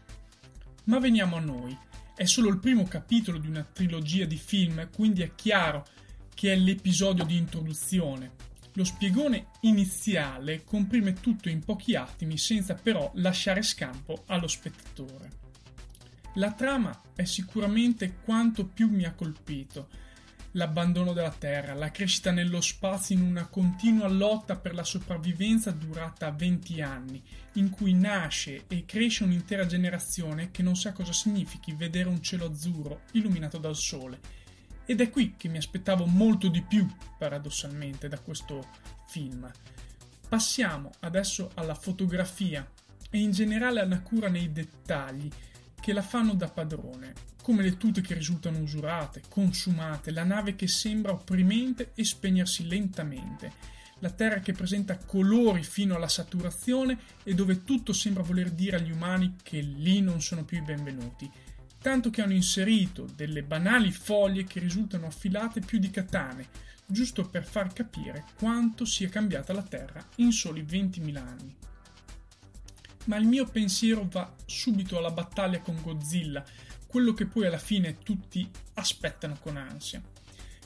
[0.86, 1.76] Ma veniamo a noi.
[2.14, 5.84] È solo il primo capitolo di una trilogia di film, quindi è chiaro
[6.34, 8.32] che è l'episodio di introduzione.
[8.74, 15.44] Lo spiegone iniziale comprime tutto in pochi attimi senza però lasciare scampo allo spettatore.
[16.34, 19.88] La trama è sicuramente quanto più mi ha colpito,
[20.56, 26.30] l'abbandono della Terra, la crescita nello spazio in una continua lotta per la sopravvivenza durata
[26.30, 27.22] 20 anni,
[27.54, 32.46] in cui nasce e cresce un'intera generazione che non sa cosa significhi vedere un cielo
[32.46, 34.44] azzurro illuminato dal sole.
[34.86, 36.86] Ed è qui che mi aspettavo molto di più,
[37.18, 38.66] paradossalmente, da questo
[39.08, 39.50] film.
[40.28, 42.66] Passiamo adesso alla fotografia
[43.10, 45.30] e in generale alla cura nei dettagli
[45.78, 47.12] che la fanno da padrone,
[47.46, 53.52] come le tute che risultano usurate, consumate, la nave che sembra opprimente e spegnersi lentamente,
[54.00, 58.90] la terra che presenta colori fino alla saturazione e dove tutto sembra voler dire agli
[58.90, 61.30] umani che lì non sono più i benvenuti,
[61.80, 66.48] tanto che hanno inserito delle banali foglie che risultano affilate più di katane,
[66.84, 71.56] giusto per far capire quanto sia cambiata la Terra in soli 20.000 anni.
[73.04, 76.44] Ma il mio pensiero va subito alla battaglia con Godzilla,
[76.96, 80.00] quello che poi alla fine tutti aspettano con ansia,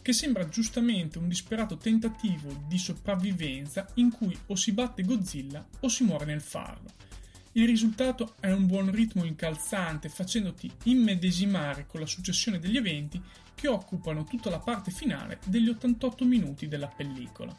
[0.00, 5.88] che sembra giustamente un disperato tentativo di sopravvivenza in cui o si batte Godzilla o
[5.88, 6.88] si muore nel farlo.
[7.54, 13.20] Il risultato è un buon ritmo incalzante, facendoti immedesimare con la successione degli eventi
[13.52, 17.58] che occupano tutta la parte finale degli 88 minuti della pellicola.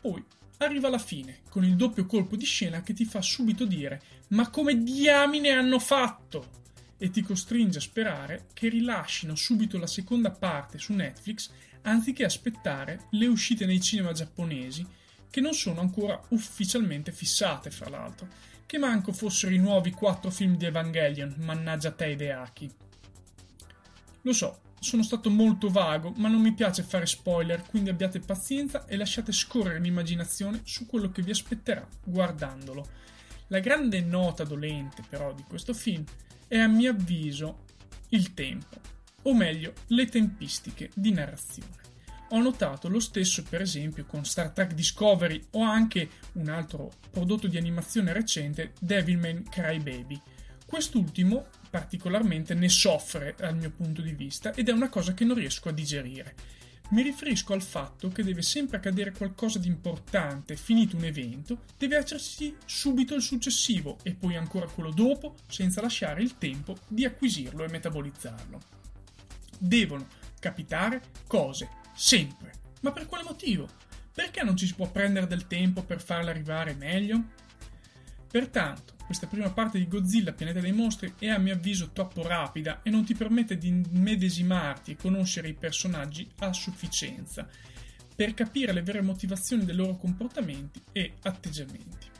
[0.00, 0.24] Poi
[0.58, 4.48] arriva la fine, con il doppio colpo di scena che ti fa subito dire ma
[4.48, 6.62] come diamine hanno fatto?
[6.98, 11.50] E ti costringe a sperare che rilascino subito la seconda parte su Netflix
[11.82, 14.86] anziché aspettare le uscite nei cinema giapponesi
[15.30, 18.28] che non sono ancora ufficialmente fissate, fra l'altro.
[18.64, 22.70] Che manco fossero i nuovi quattro film di Evangelion, mannaggia te Ideaki.
[24.22, 28.86] Lo so, sono stato molto vago, ma non mi piace fare spoiler, quindi abbiate pazienza
[28.86, 32.88] e lasciate scorrere l'immaginazione su quello che vi aspetterà guardandolo.
[33.48, 36.04] La grande nota dolente, però, di questo film
[36.48, 37.64] è a mio avviso
[38.10, 38.80] il tempo,
[39.22, 41.84] o meglio, le tempistiche di narrazione.
[42.30, 47.46] Ho notato lo stesso per esempio con Star Trek Discovery o anche un altro prodotto
[47.46, 50.20] di animazione recente, Devilman Crybaby.
[50.66, 55.36] Quest'ultimo particolarmente ne soffre dal mio punto di vista ed è una cosa che non
[55.36, 56.34] riesco a digerire.
[56.90, 61.96] Mi riferisco al fatto che deve sempre accadere qualcosa di importante, finito un evento, deve
[61.96, 67.64] esserci subito il successivo e poi ancora quello dopo, senza lasciare il tempo di acquisirlo
[67.64, 68.60] e metabolizzarlo.
[69.58, 70.06] Devono
[70.38, 72.52] capitare cose Sempre.
[72.82, 73.66] Ma per quale motivo?
[74.12, 77.22] Perché non ci si può prendere del tempo per farla arrivare meglio?
[78.30, 82.82] Pertanto, questa prima parte di Godzilla, Pianeta dei Mostri, è a mio avviso troppo rapida
[82.82, 87.48] e non ti permette di medesimarti e conoscere i personaggi a sufficienza
[88.14, 92.14] per capire le vere motivazioni dei loro comportamenti e atteggiamenti.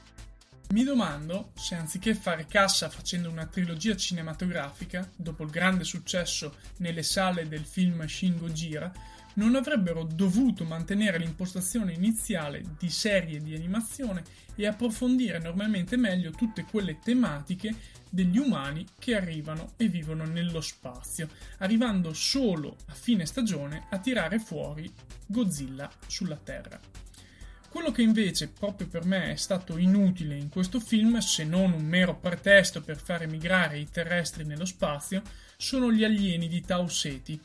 [0.71, 7.03] Mi domando se anziché fare cassa facendo una trilogia cinematografica, dopo il grande successo nelle
[7.03, 8.93] sale del film Shin Gojira,
[9.37, 14.23] non avrebbero dovuto mantenere l'impostazione iniziale di serie di animazione
[14.55, 17.75] e approfondire normalmente meglio tutte quelle tematiche
[18.09, 24.39] degli umani che arrivano e vivono nello spazio, arrivando solo a fine stagione a tirare
[24.39, 24.91] fuori
[25.27, 26.81] Godzilla sulla Terra.
[27.69, 31.85] Quello che invece proprio per me è stato inutile in questo film, se non un
[31.85, 35.21] mero pretesto per far emigrare i terrestri nello spazio,
[35.59, 37.39] sono gli alieni di Tau Ceti,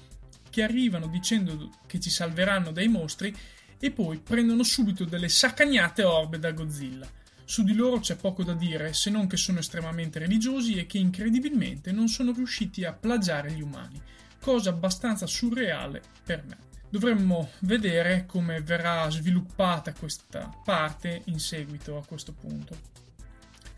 [0.51, 3.35] che arrivano dicendo che ci salveranno dai mostri
[3.79, 7.09] e poi prendono subito delle saccagnate orbe da Godzilla.
[7.43, 10.99] Su di loro c'è poco da dire, se non che sono estremamente religiosi e che
[10.99, 13.99] incredibilmente non sono riusciti a plagiare gli umani,
[14.39, 16.57] cosa abbastanza surreale per me.
[16.87, 22.77] Dovremmo vedere come verrà sviluppata questa parte in seguito a questo punto.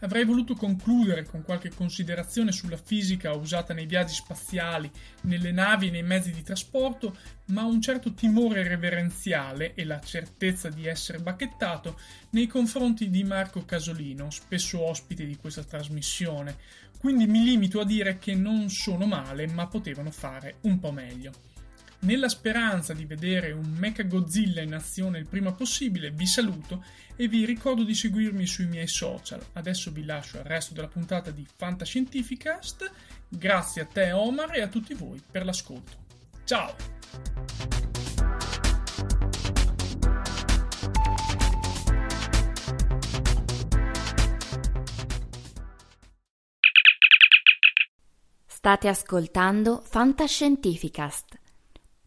[0.03, 5.91] Avrei voluto concludere con qualche considerazione sulla fisica usata nei viaggi spaziali, nelle navi e
[5.91, 7.15] nei mezzi di trasporto,
[7.47, 11.97] ma un certo timore reverenziale e la certezza di essere bacchettato
[12.31, 16.57] nei confronti di Marco Casolino, spesso ospite di questa trasmissione,
[16.99, 21.52] quindi mi limito a dire che non sono male, ma potevano fare un po' meglio.
[22.03, 26.83] Nella speranza di vedere un Mecha Godzilla in azione il prima possibile, vi saluto
[27.15, 29.41] e vi ricordo di seguirmi sui miei social.
[29.53, 32.91] Adesso vi lascio al resto della puntata di Fantascientificast.
[33.29, 35.91] Grazie a te Omar e a tutti voi per l'ascolto.
[36.43, 36.75] Ciao!
[48.45, 51.41] State ascoltando Fantascientificast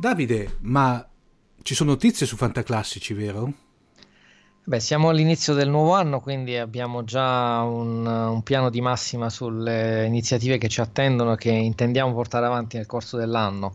[0.00, 1.06] Davide, ma
[1.60, 3.52] ci sono notizie su Fantaclassici, vero?
[4.64, 10.06] Beh, siamo all'inizio del nuovo anno, quindi abbiamo già un, un, piano di massima sulle
[10.06, 13.74] iniziative che ci attendono e che intendiamo portare avanti nel corso dell'anno.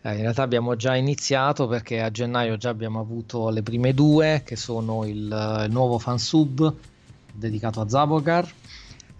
[0.00, 4.40] Eh, in realtà abbiamo già iniziato perché a gennaio già abbiamo avuto le prime due,
[4.46, 5.16] che sono il,
[5.66, 6.74] il nuovo fansub
[7.34, 8.50] dedicato a Zabogar,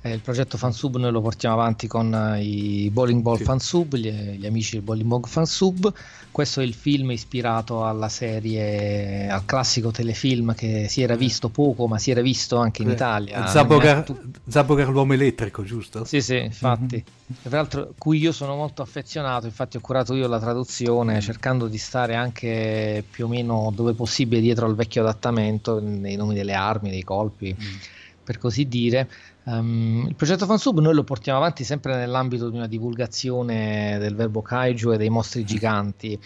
[0.01, 3.42] Eh, il progetto Fansub noi lo portiamo avanti con eh, i Bowling Ball sì.
[3.42, 5.92] Fansub, gli, gli, amici del Bowling Ball Fansub.
[6.30, 11.88] Questo è il film ispirato alla serie, al classico telefilm che si era visto poco,
[11.88, 13.46] ma si era visto anche in eh, Italia.
[13.49, 14.05] Zabogar,
[14.46, 16.05] Zabogar l'uomo elettrico, giusto?
[16.05, 16.94] Sì, sì, infatti.
[16.94, 17.42] Mm-hmm.
[17.42, 21.20] Tra l'altro, cui io sono molto affezionato, infatti ho curato io la traduzione, mm.
[21.20, 26.34] cercando di stare anche più o meno dove possibile dietro al vecchio adattamento, nei nomi
[26.34, 27.57] delle armi, dei colpi.
[27.61, 27.96] Mm
[28.28, 29.09] per così dire.
[29.49, 34.42] Um, il progetto Fansub noi lo portiamo avanti sempre nell'ambito di una divulgazione del verbo
[34.42, 36.20] kaiju e dei mostri giganti.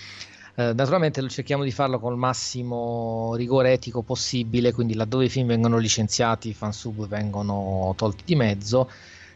[0.55, 5.47] Uh, naturalmente cerchiamo di farlo con il massimo rigore etico possibile, quindi laddove i film
[5.47, 8.91] vengono licenziati, i fansub vengono tolti di mezzo.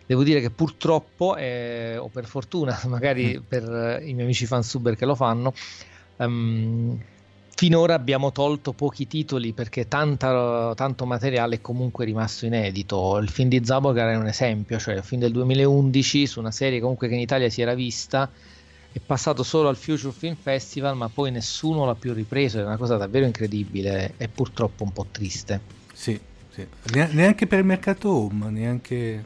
[0.05, 3.43] Devo dire che purtroppo, eh, o per fortuna, magari mm.
[3.47, 5.55] per i miei amici fansubber che lo fanno,
[6.17, 6.99] um,
[7.57, 13.17] finora abbiamo tolto pochi titoli perché tanta, tanto materiale è comunque rimasto inedito.
[13.17, 16.81] Il film di Zabogar è un esempio, cioè il film del 2011 su una serie
[16.81, 18.31] comunque che in Italia si era vista,
[18.93, 22.77] è passato solo al Future Film Festival, ma poi nessuno l'ha più ripreso, è una
[22.77, 25.59] cosa davvero incredibile e purtroppo un po' triste.
[25.95, 26.67] Sì, sì.
[26.93, 29.25] neanche per il mercato home, neanche...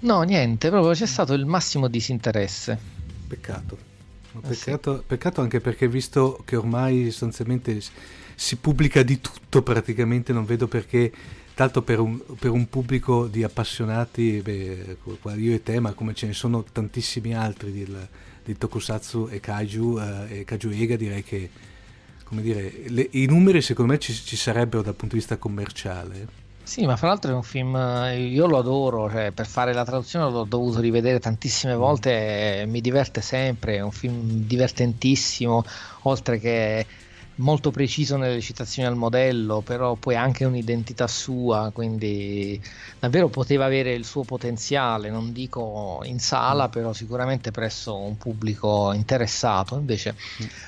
[0.00, 2.78] No, niente, proprio c'è stato il massimo disinteresse.
[3.28, 3.91] Peccato.
[4.40, 5.02] Peccato, sì.
[5.06, 7.80] peccato, anche perché visto che ormai sostanzialmente
[8.34, 11.12] si pubblica di tutto praticamente, non vedo perché,
[11.54, 14.96] tanto per un, per un pubblico di appassionati, beh,
[15.36, 17.96] io e te, ma come ce ne sono tantissimi altri di,
[18.44, 21.50] di Tokusatsu e Kaiju eh, e Kaiju Ega, direi che
[22.24, 26.41] come dire, le, i numeri secondo me ci, ci sarebbero dal punto di vista commerciale.
[26.64, 27.74] Sì, ma fra l'altro è un film,
[28.16, 33.20] io lo adoro, cioè, per fare la traduzione l'ho dovuto rivedere tantissime volte mi diverte
[33.20, 35.64] sempre, è un film divertentissimo,
[36.02, 36.86] oltre che
[37.36, 42.60] molto preciso nelle citazioni al modello, però poi anche un'identità sua, quindi
[42.98, 48.92] davvero poteva avere il suo potenziale, non dico in sala, però sicuramente presso un pubblico
[48.92, 50.14] interessato, invece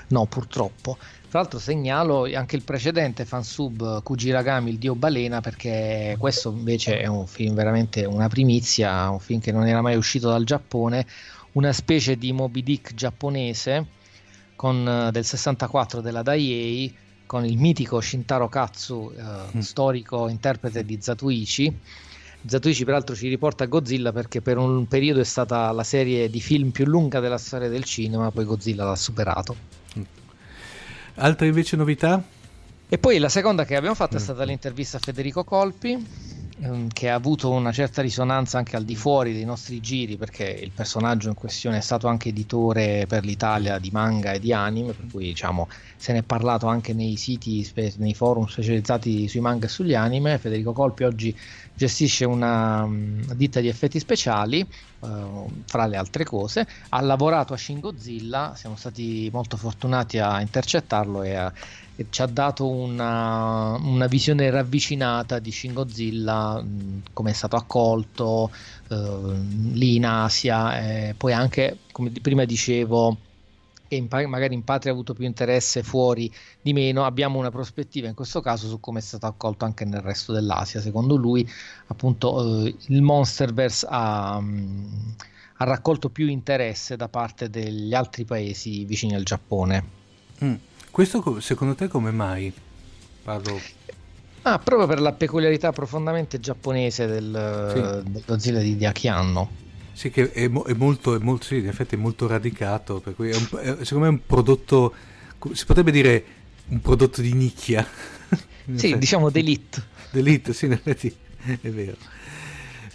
[0.08, 0.96] no, purtroppo.
[1.28, 7.06] Tra l'altro segnalo anche il precedente fansub Kujiragami, il dio balena, perché questo invece è
[7.06, 11.04] un film veramente una primizia, un film che non era mai uscito dal Giappone,
[11.52, 14.02] una specie di Moby Dick giapponese
[14.56, 16.94] con, eh, del 64 della Daiei
[17.26, 19.60] con il mitico Shintaro Katsu, eh, mm.
[19.60, 21.78] storico interprete di Zatuichi.
[22.46, 26.70] Zatuichi peraltro ci riporta Godzilla perché per un periodo è stata la serie di film
[26.70, 29.56] più lunga della storia del cinema, poi Godzilla l'ha superato.
[31.16, 32.22] Altre invece novità?
[32.86, 34.22] E poi la seconda che abbiamo fatto è mm.
[34.22, 36.06] stata l'intervista a Federico Colpi,
[36.92, 40.70] che ha avuto una certa risonanza anche al di fuori dei nostri giri, perché il
[40.70, 45.06] personaggio in questione è stato anche editore per l'Italia di manga e di anime, per
[45.10, 49.68] cui diciamo se ne è parlato anche nei siti, nei forum specializzati sui manga e
[49.68, 50.38] sugli anime.
[50.38, 51.36] Federico Colpi oggi
[51.74, 54.66] gestisce una, una ditta di effetti speciali,
[55.00, 60.40] uh, fra le altre cose, ha lavorato a Shin Godzilla, siamo stati molto fortunati a
[60.40, 61.52] intercettarlo e, a,
[62.10, 66.64] ci ha dato una, una, visione ravvicinata di Shin Godzilla,
[67.12, 68.50] come è stato accolto
[68.88, 69.32] uh,
[69.72, 73.16] lì in Asia, e poi anche, come prima dicevo,
[73.86, 78.08] che in, magari in patria ha avuto più interesse, fuori di meno, abbiamo una prospettiva
[78.08, 80.80] in questo caso su come è stato accolto anche nel resto dell'Asia.
[80.80, 81.48] Secondo lui,
[81.86, 85.14] appunto, eh, il Monsterverse ha, um,
[85.58, 90.02] ha, raccolto più interesse da parte degli altri paesi vicini al Giappone.
[90.42, 90.54] Mm.
[90.94, 92.52] Questo secondo te come mai?
[93.24, 93.60] Parlo...
[94.42, 98.12] Ah, proprio per la peculiarità profondamente giapponese del, sì.
[98.12, 98.88] del Godzilla di, di.
[99.92, 103.30] Sì, che è, è, molto, è molto, sì, in effetti è molto radicato, per cui
[103.30, 104.94] è un, è, secondo me è un prodotto,
[105.50, 106.24] si potrebbe dire
[106.68, 107.84] un prodotto di nicchia.
[108.30, 108.98] sì, effetti.
[108.98, 109.82] diciamo d'elite.
[110.12, 111.12] D'elite, sì, in effetti
[111.60, 111.96] è vero.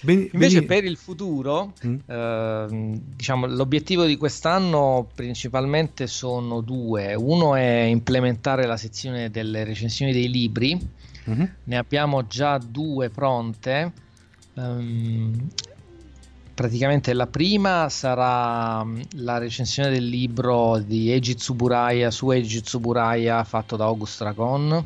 [0.01, 0.67] Ben, Invece ben...
[0.67, 1.95] per il futuro, mm?
[2.05, 7.13] eh, diciamo, l'obiettivo di quest'anno principalmente sono due.
[7.15, 10.79] Uno è implementare la sezione delle recensioni dei libri,
[11.29, 11.45] mm-hmm.
[11.65, 13.91] ne abbiamo già due pronte.
[14.53, 15.49] Um,
[16.59, 23.45] praticamente la prima sarà mm, la recensione del libro di Eiji Tsuburaya su Eiji Tsuburaya
[23.45, 24.85] fatto da August Dragon,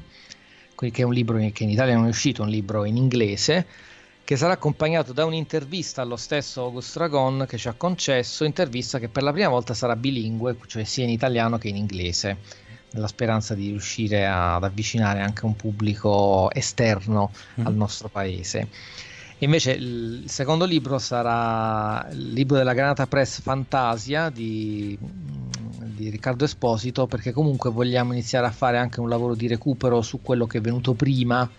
[0.76, 3.66] che è un libro che in Italia non è uscito, un libro in inglese,
[4.24, 9.10] che sarà accompagnato da un'intervista allo stesso August Dragon che ci ha concesso, intervista che
[9.10, 12.38] per la prima volta sarà bilingue, cioè sia in italiano che in inglese,
[12.92, 17.66] nella speranza di riuscire ad avvicinare anche un pubblico esterno mm.
[17.66, 18.68] al nostro paese.
[19.40, 27.08] Invece il secondo libro sarà il libro della Granata Press Fantasia di, di, Riccardo Esposito,
[27.08, 30.62] perché comunque vogliamo iniziare a fare anche un lavoro di recupero su quello che è
[30.62, 31.50] venuto prima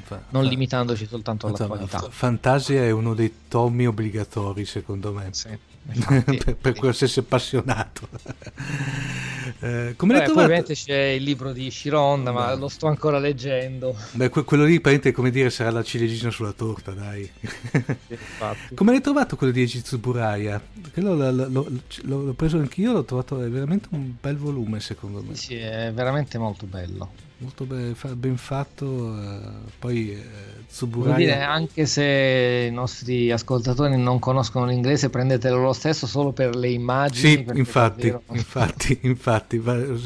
[0.00, 1.98] fa, non limitandoci soltanto all'attualità.
[1.98, 5.28] Fa, Fantasia è uno dei tomi obbligatori, secondo me.
[5.32, 5.48] Sì,
[6.44, 8.08] per, per qualsiasi appassionato.
[9.60, 13.96] eh, come Beh, ovviamente c'è il libro di Chiron, ma lo sto ancora leggendo.
[14.12, 14.80] Beh, que- quello lì,
[15.12, 17.28] come dire, sarà la ciliegina sulla torta, dai.
[18.74, 20.60] come l'hai trovato quello di Egizu Buraya?
[20.92, 25.22] Quello l- l- l- l'ho preso anch'io, l'ho trovato è veramente un bel volume, secondo
[25.22, 25.34] me.
[25.34, 29.20] Sì, è veramente molto bello molto ben, ben fatto.
[29.20, 29.40] Eh,
[29.78, 31.16] poi eh, Tsuburaya...
[31.16, 36.70] dire, anche se i nostri ascoltatori non conoscono l'inglese, prendetelo lo stesso solo per le
[36.70, 37.44] immagini.
[37.44, 38.22] Sì, infatti, davvero...
[38.32, 39.62] infatti, infatti,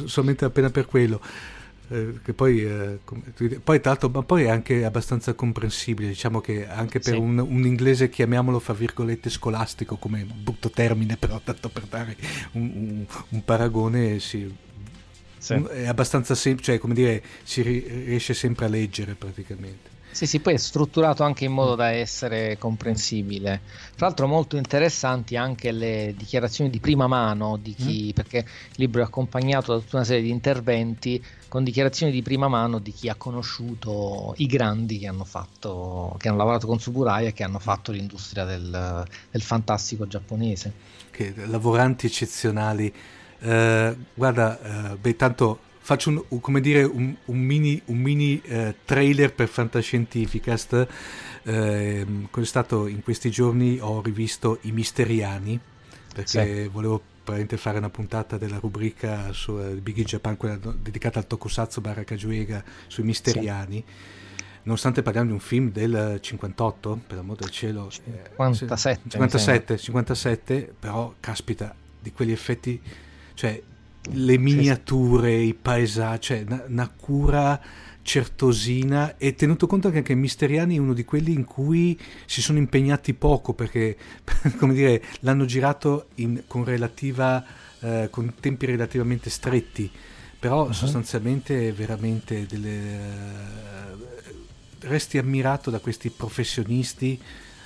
[0.07, 1.21] solamente appena per quello.
[1.89, 2.99] Eh, che poi, eh,
[3.63, 7.21] poi, tra l'altro, ma poi è anche abbastanza comprensibile, diciamo che anche per sì.
[7.21, 12.17] un, un, inglese, chiamiamolo fra virgolette scolastico, come brutto termine, però tanto per dare
[12.53, 14.53] un, un, un paragone, sì,
[15.39, 15.55] sì.
[15.55, 19.95] è abbastanza semplice, cioè come dire, si riesce sempre a leggere praticamente.
[20.17, 23.61] Sì, sì, poi è strutturato anche in modo da essere comprensibile.
[23.97, 28.15] Tra l'altro molto interessanti anche le dichiarazioni di prima mano di chi, mm.
[28.15, 32.49] perché il libro è accompagnato da tutta una serie di interventi con dichiarazioni di prima
[32.49, 37.29] mano di chi ha conosciuto i grandi che hanno, fatto, che hanno lavorato con Suburaya
[37.29, 40.73] e che hanno fatto l'industria del, del fantastico giapponese.
[41.11, 42.91] Che, lavoranti eccezionali
[43.41, 48.75] eh, guarda, eh, beh, tanto faccio un, un, come dire, un, un mini, mini eh,
[48.85, 50.89] trailer per Fantascientificast.
[51.45, 52.07] Eh,
[52.43, 55.61] stato in questi giorni ho rivisto I Misteriani
[56.13, 56.69] perché sì.
[56.69, 61.81] volevo fare una puntata della rubrica su uh, Big in Japan, quella dedicata al tokusatsu
[61.81, 63.85] barra kajuega sui Misteriani.
[63.87, 64.25] Sì
[64.67, 67.89] nonostante parliamo di un film del 58, per l'amor del cielo.
[67.89, 69.11] 57.
[69.11, 72.83] 57, 57, però caspita, di quegli effetti
[73.35, 73.63] cioè
[74.13, 77.61] le miniature, i paesaggi, cioè una, cura
[78.03, 82.59] certosina e tenuto conto che anche Misteriani è uno di quelli in cui si sono
[82.59, 83.97] impegnati poco perché
[84.59, 87.45] come dire l'hanno girato in, con, relativa,
[87.81, 89.91] eh, con tempi relativamente stretti
[90.39, 90.73] però uh-huh.
[90.73, 92.99] sostanzialmente veramente delle,
[93.91, 94.07] uh,
[94.83, 97.21] resti ammirato da questi professionisti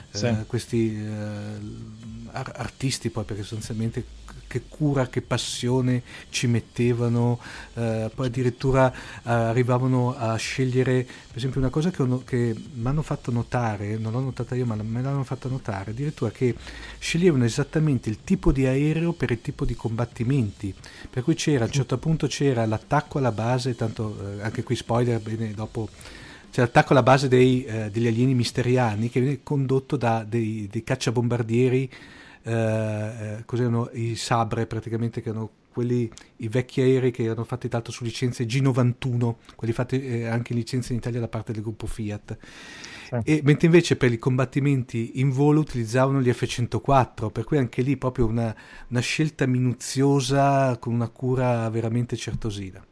[0.08, 0.24] sì.
[0.24, 4.04] uh, questi uh, artisti poi perché sostanzialmente
[4.50, 7.38] che cura, che passione ci mettevano,
[7.74, 13.02] eh, poi addirittura eh, arrivavano a scegliere, per esempio una cosa che, che mi hanno
[13.02, 16.56] fatto notare, non l'ho notata io ma me l'hanno fatta notare, addirittura che
[16.98, 20.74] sceglievano esattamente il tipo di aereo per il tipo di combattimenti,
[21.08, 24.74] per cui c'era a un certo punto c'era l'attacco alla base, tanto eh, anche qui
[24.74, 25.88] spoiler, bene dopo
[26.50, 30.82] c'è l'attacco alla base dei, eh, degli alieni misteriani che viene condotto da dei, dei
[30.82, 31.88] cacciabombardieri
[32.42, 37.68] eh, eh, cos'erano i Sabre praticamente che erano quelli, i vecchi aerei che erano fatti
[37.68, 41.62] tanto su licenze G91, quelli fatti eh, anche in licenza in Italia da parte del
[41.62, 42.36] gruppo Fiat.
[43.24, 47.96] E, mentre invece per i combattimenti in volo utilizzavano gli F-104, per cui anche lì
[47.96, 48.54] proprio una,
[48.88, 52.84] una scelta minuziosa con una cura veramente certosina.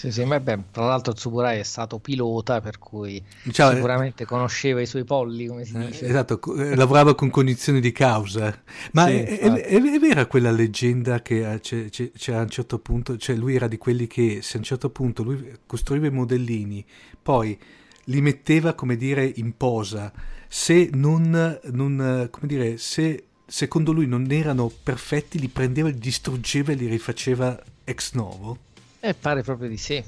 [0.00, 4.86] Sì, sì, beh, tra l'altro Tsuburai è stato pilota, per cui diciamo, sicuramente conosceva i
[4.86, 6.06] suoi polli, come si eh, dice.
[6.06, 8.62] Esatto, eh, lavorava con cognizione di causa.
[8.92, 12.48] Ma sì, è, è, è, è, vera quella leggenda che c'è, c'è, c'è, a un
[12.48, 16.06] certo punto, cioè lui era di quelli che se a un certo punto lui costruiva
[16.06, 16.82] i modellini,
[17.20, 17.58] poi
[18.04, 20.10] li metteva, come dire, in posa,
[20.48, 26.72] se non, non come dire, se secondo lui non erano perfetti, li prendeva, li distruggeva
[26.72, 28.68] e li rifaceva ex novo?
[29.00, 30.02] Eh, pare proprio di sì.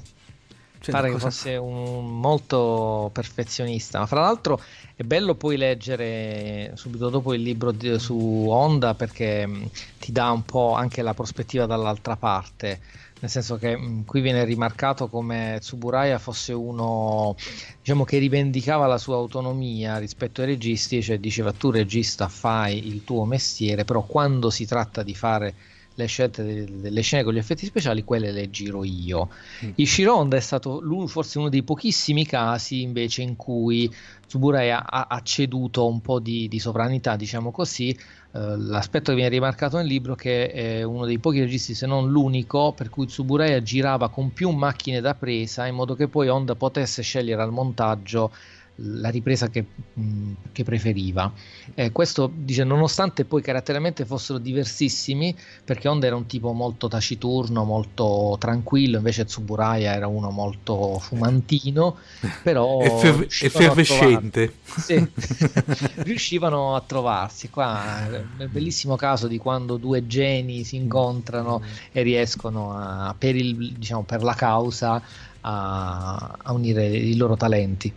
[0.83, 3.99] Cioè, pare che fosse un molto perfezionista.
[3.99, 4.61] Ma fra l'altro
[4.95, 8.15] è bello poi leggere subito dopo il libro di, su
[8.49, 9.69] Honda perché mh,
[9.99, 12.81] ti dà un po' anche la prospettiva dall'altra parte.
[13.21, 17.37] Nel senso che mh, qui viene rimarcato come Tsuburaya fosse uno
[17.79, 23.05] diciamo, che rivendicava la sua autonomia rispetto ai registi, cioè diceva tu regista fai il
[23.05, 25.53] tuo mestiere, però quando si tratta di fare
[25.95, 29.29] le scelte delle, delle scene con gli effetti speciali, quelle le giro io.
[29.63, 29.71] Mm.
[29.75, 33.93] Ishironda è stato lui, forse uno dei pochissimi casi invece in cui
[34.27, 37.95] Tsuburaya ha, ha ceduto un po' di, di sovranità, diciamo così.
[38.31, 41.85] Uh, l'aspetto che viene rimarcato nel libro è che è uno dei pochi registi, se
[41.85, 46.29] non l'unico, per cui Tsuburaya girava con più macchine da presa in modo che poi
[46.29, 48.31] Honda potesse scegliere al montaggio
[48.77, 51.31] la ripresa che, mh, che preferiva.
[51.75, 57.63] Eh, questo dice, nonostante poi caratterialmente fossero diversissimi, perché Honda era un tipo molto taciturno,
[57.63, 61.97] molto tranquillo, invece Tsuburaya era uno molto fumantino,
[62.41, 64.55] però Effer- effervescente.
[64.63, 65.07] Sì,
[66.03, 67.49] riuscivano a trovarsi.
[67.49, 71.61] Qua è un bellissimo caso di quando due geni si incontrano
[71.91, 75.01] e riescono a, per, il, diciamo, per la causa
[75.41, 77.93] a, a unire i loro talenti.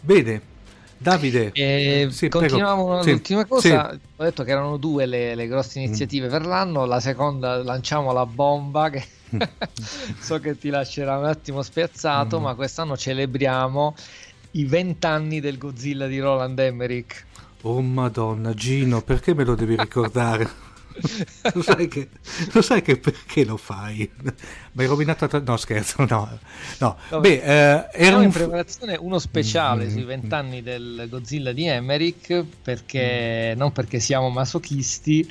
[0.00, 0.40] Bene,
[1.00, 3.90] Davide, eh, sì, continuiamo sì, l'ultima cosa.
[3.92, 4.00] Sì.
[4.16, 5.84] Ho detto che erano due le, le grosse mm.
[5.84, 6.30] iniziative mm.
[6.30, 6.84] per l'anno.
[6.86, 9.04] La seconda lanciamo la bomba che
[10.18, 12.42] so che ti lascerà un attimo spiazzato, mm.
[12.42, 13.94] ma quest'anno celebriamo
[14.52, 17.24] i vent'anni del Godzilla di Roland Emmerich.
[17.62, 20.66] Oh madonna, Gino, perché me lo devi ricordare?
[21.54, 22.08] lo, sai che,
[22.52, 24.10] lo sai che perché lo fai?
[24.72, 25.26] Mi hai rovinato.
[25.26, 25.40] Tra...
[25.40, 26.38] No, scherzo, no.
[26.78, 26.96] no.
[27.10, 28.24] no Beh, eh, era un...
[28.24, 29.92] in preparazione uno speciale mm-hmm.
[29.92, 33.58] sui vent'anni del Godzilla di Emmerich, perché mm.
[33.58, 35.28] non perché siamo masochisti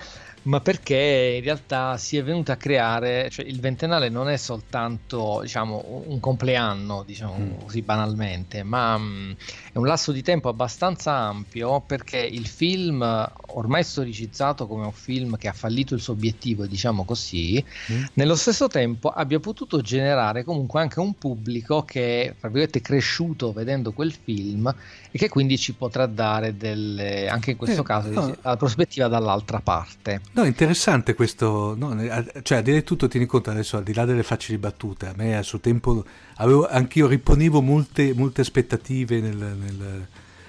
[0.47, 5.39] ma perché in realtà si è venuto a creare, cioè il ventennale non è soltanto
[5.41, 7.51] diciamo, un compleanno, diciamo mm.
[7.63, 9.31] così banalmente, ma mh, mm,
[9.73, 13.01] è un lasso di tempo abbastanza ampio perché il film,
[13.47, 18.03] ormai storicizzato come un film che ha fallito il suo obiettivo, diciamo così, mm.
[18.13, 24.13] nello stesso tempo abbia potuto generare comunque anche un pubblico che è cresciuto vedendo quel
[24.13, 24.73] film
[25.11, 28.37] e che quindi ci potrà dare delle, anche in questo eh, caso no.
[28.41, 30.21] la prospettiva dall'altra parte.
[30.33, 31.95] No, interessante questo, no,
[32.43, 35.37] cioè a dire tutto tieni conto adesso al di là delle facili battute, a me
[35.37, 36.03] a suo tempo
[36.35, 40.07] avevo, anch'io riponevo molte, molte aspettative nel, nel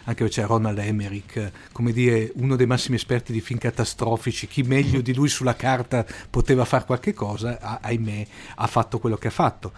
[0.09, 4.62] anche perché c'è Ronald Emmerich, come dire, uno dei massimi esperti di film catastrofici, chi
[4.62, 9.30] meglio di lui sulla carta poteva fare qualche cosa, ahimè, ha fatto quello che ha
[9.30, 9.72] fatto.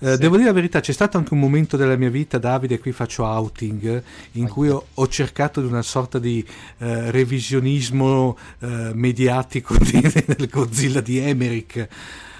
[0.00, 0.18] Eh, sì.
[0.18, 3.24] Devo dire la verità, c'è stato anche un momento della mia vita, Davide, qui faccio
[3.24, 6.44] outing, in cui ho, ho cercato di una sorta di
[6.78, 11.88] eh, revisionismo eh, mediatico di, del Godzilla di Emmerich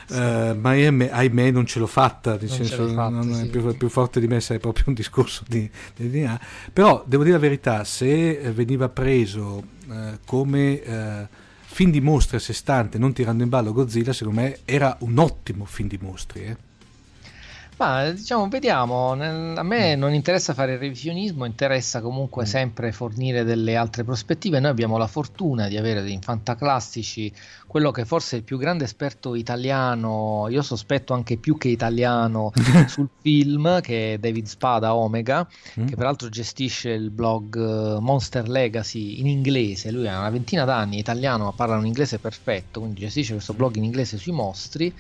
[0.09, 3.43] Uh, ma ahimè, ahimè, non ce l'ho fatta, nel senso fatta, non sì.
[3.43, 6.41] è più, più, forte di me, è proprio un discorso di, di DNA.
[6.73, 9.95] Però devo dire la verità, se veniva preso uh,
[10.25, 11.29] come
[11.75, 15.19] film di mostri a sé stante, non tirando in ballo Godzilla, secondo me era un
[15.19, 16.45] ottimo film di mostri.
[16.45, 16.57] Eh.
[17.77, 19.11] Ma diciamo, vediamo.
[19.13, 19.99] a me mm.
[19.99, 22.47] non interessa fare il revisionismo, interessa comunque mm.
[22.47, 24.61] sempre fornire delle altre prospettive.
[24.61, 27.33] Noi abbiamo la fortuna di avere dei fantaclassici,
[27.67, 32.53] quello che forse è il più grande esperto italiano, io sospetto anche più che italiano,
[32.87, 35.47] sul film, che è David Spada Omega,
[35.81, 35.87] mm.
[35.87, 39.91] che peraltro gestisce il blog eh, Monster Legacy in inglese.
[39.91, 43.75] Lui ha una ventina d'anni, italiano, ma parla un inglese perfetto, quindi gestisce questo blog
[43.77, 44.95] in inglese sui mostri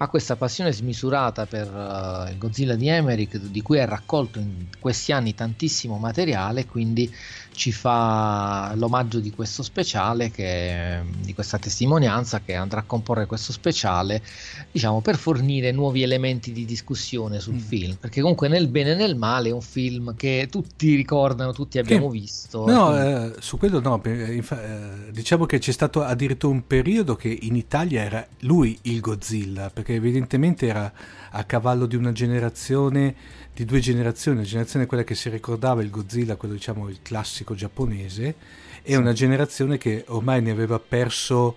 [0.00, 4.66] ha questa passione smisurata per uh, il Godzilla di Emmerich di cui ha raccolto in
[4.78, 7.12] questi anni tantissimo materiale quindi
[7.58, 13.52] ci fa l'omaggio di questo speciale che, di questa testimonianza che andrà a comporre questo
[13.52, 14.22] speciale
[14.70, 17.58] diciamo per fornire nuovi elementi di discussione sul mm.
[17.58, 17.96] film.
[17.96, 22.10] Perché comunque nel bene e nel male è un film che tutti ricordano tutti abbiamo
[22.10, 22.64] che, visto.
[22.64, 27.36] No eh, su quello no infa- eh, diciamo che c'è stato addirittura un periodo che
[27.40, 30.92] in Italia era lui il Godzilla perché evidentemente era
[31.30, 33.14] a cavallo di una generazione
[33.58, 37.56] di due generazioni, una generazione quella che si ricordava il Godzilla, quello diciamo il classico
[37.56, 38.36] giapponese,
[38.84, 41.56] e una generazione che ormai ne aveva perso,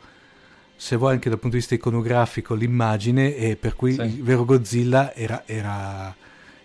[0.76, 4.02] se vuoi anche dal punto di vista iconografico, l'immagine, e per cui sì.
[4.02, 6.16] il vero Godzilla era, era,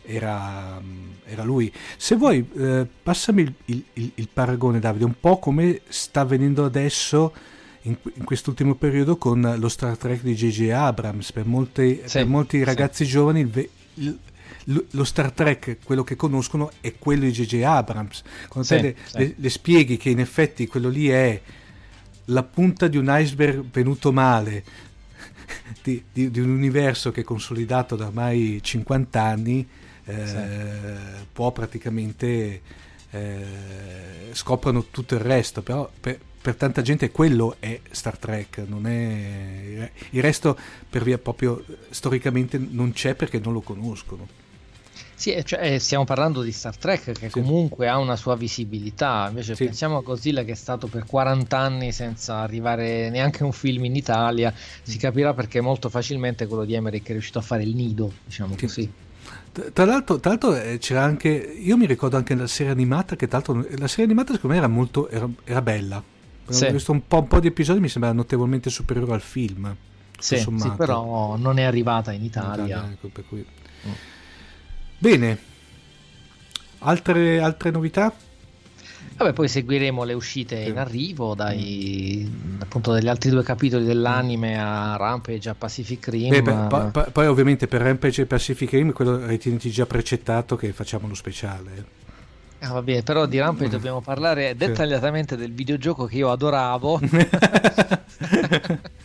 [0.04, 0.80] era,
[1.26, 1.70] era lui.
[1.98, 6.64] Se vuoi, eh, passami il, il, il, il, paragone, Davide, un po' come sta avvenendo
[6.64, 7.34] adesso.
[7.82, 10.70] In, in quest'ultimo periodo con lo Star Trek di J.J.
[10.70, 13.10] Abrams per, molti, sì, per molti ragazzi sì.
[13.12, 13.48] giovani
[13.94, 14.18] il,
[14.66, 17.62] lo Star Trek, quello che conoscono, è quello di J.J.
[17.62, 18.22] Abrams.
[18.48, 19.18] Quando sì, te sì.
[19.18, 21.40] Le, le, spieghi che in effetti quello lì è
[22.26, 24.64] la punta di un iceberg venuto male,
[25.82, 29.66] di, di, di un universo che è consolidato da ormai 50 anni,
[30.04, 30.36] eh, sì.
[31.32, 32.60] può praticamente
[33.10, 33.44] eh,
[34.32, 39.90] scoprono tutto il resto, però per, per, tanta gente quello è Star Trek, non è,
[40.10, 40.58] il resto
[40.90, 44.44] per via proprio storicamente non c'è perché non lo conoscono.
[45.16, 47.30] Sì, cioè, eh, stiamo parlando di Star Trek che sì.
[47.30, 49.64] comunque ha una sua visibilità, invece sì.
[49.64, 53.96] pensiamo a Godzilla che è stato per 40 anni senza arrivare neanche un film in
[53.96, 54.52] Italia,
[54.82, 55.00] si mm.
[55.00, 58.60] capirà perché molto facilmente quello di Emmerich è riuscito a fare il nido, diciamo sì.
[58.66, 58.92] così.
[59.72, 63.26] Tra l'altro, tra l'altro, eh, c'era anche, io mi ricordo anche la serie animata, che
[63.26, 66.02] tra l'altro la serie animata secondo me era molto, era, era bella.
[66.46, 66.66] Sì.
[66.66, 69.74] Ho visto un po', un po', di episodi, mi sembra notevolmente superiore al film.
[70.18, 72.62] Sì, sì, però non è arrivata in Italia.
[72.62, 73.44] In Italia ecco, cui...
[73.86, 73.92] mm.
[74.98, 75.38] Bene,
[76.78, 78.12] altre, altre novità?
[79.16, 84.96] Vabbè, poi seguiremo le uscite in arrivo dai appunto dagli altri due capitoli dell'anime a
[84.96, 86.28] Rampage a Pacific Rim.
[86.28, 90.56] Beh, per, pa, pa, poi ovviamente per Rampage e Pacific Rim quello ritieniti già precettato
[90.56, 92.04] che facciamo lo speciale.
[92.60, 97.00] Ah, va bene, però di Rampage dobbiamo parlare dettagliatamente del videogioco che io adoravo.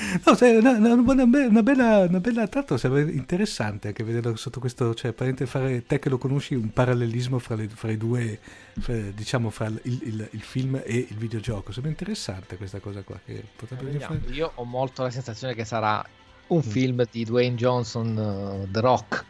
[0.24, 4.94] No, una, una, una, una, bella, una bella, tanto sarebbe interessante anche vederlo sotto questo,
[4.94, 8.38] cioè fare te che lo conosci un parallelismo fra, le, fra i due,
[8.78, 13.20] fra, diciamo fra il, il, il, film e il videogioco, sarebbe interessante questa cosa qua.
[13.24, 14.20] Che potrebbe fare...
[14.30, 16.04] Io ho molto la sensazione che sarà
[16.48, 16.70] un mm.
[16.70, 19.24] film di Dwayne Johnson, uh, The Rock,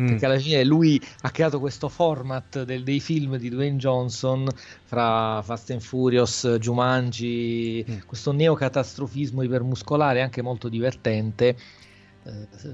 [0.00, 0.06] mm.
[0.06, 4.46] perché alla fine lui ha creato questo format del, dei film di Dwayne Johnson
[4.84, 7.98] fra Fast and Furious, Jumanji, mm.
[8.06, 11.56] questo neocatastrofismo ipermuscolare anche molto divertente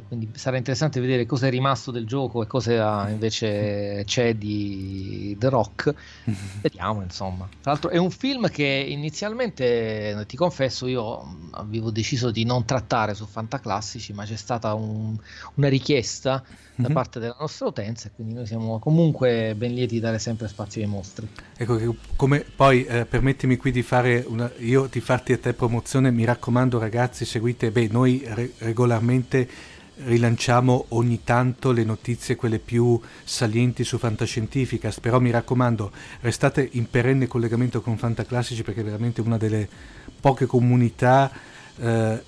[0.07, 5.49] quindi sarà interessante vedere cosa è rimasto del gioco e cosa invece c'è di The
[5.49, 5.95] Rock.
[6.63, 7.49] Vediamo, insomma.
[7.61, 13.15] Tra l'altro è un film che inizialmente, ti confesso, io avevo deciso di non trattare
[13.15, 15.17] su Fantaclassici, ma c'è stata un,
[15.55, 16.45] una richiesta
[16.81, 16.95] da mm-hmm.
[16.95, 20.81] parte della nostra utenza e quindi noi siamo comunque ben lieti di dare sempre spazio
[20.81, 21.29] ai mostri.
[21.57, 26.11] Ecco, come poi eh, permettimi qui di fare una, io di farti a te promozione,
[26.11, 29.40] mi raccomando ragazzi, seguite, beh, noi re- regolarmente
[30.05, 36.89] rilanciamo ogni tanto le notizie quelle più salienti su Fantascientificast, però mi raccomando, restate in
[36.89, 39.69] perenne collegamento con Fantaclassici perché è veramente una delle
[40.21, 41.31] poche comunità
[41.79, 42.23] eh,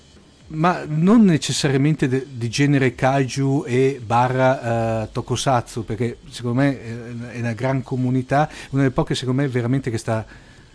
[0.47, 7.39] ma non necessariamente de, di genere kaiju e barra uh, tokusatsu, perché secondo me è
[7.39, 10.23] una gran comunità, una delle poche secondo me veramente che sta,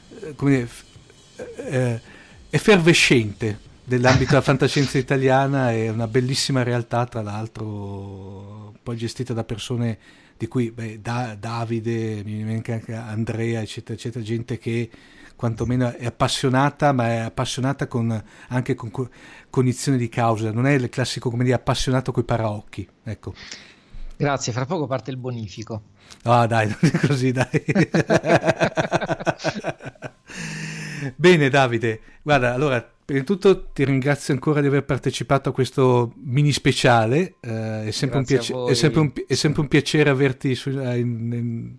[0.09, 2.01] uh, come dire, uh,
[2.51, 9.99] effervescente dell'ambito della fantascienza italiana, è una bellissima realtà tra l'altro, poi gestita da persone
[10.37, 14.91] di cui beh, da, Davide, mi viene anche Andrea, eccetera, eccetera, gente che
[15.35, 18.91] quantomeno è appassionata, ma è appassionata con, anche con
[19.49, 22.87] cognizione di causa, non è il classico come dire appassionato coi paraocchi.
[23.05, 23.33] Ecco.
[24.19, 25.81] Grazie, fra poco parte il bonifico.
[26.25, 27.49] Ah, dai, non è così, dai.
[31.17, 36.13] Bene, Davide, guarda, allora Prima di tutto ti ringrazio ancora di aver partecipato a questo
[36.25, 40.69] mini speciale, eh, è, sempre piace- è, sempre un, è, sempre un piacere averti su,
[40.69, 41.75] eh, in, in,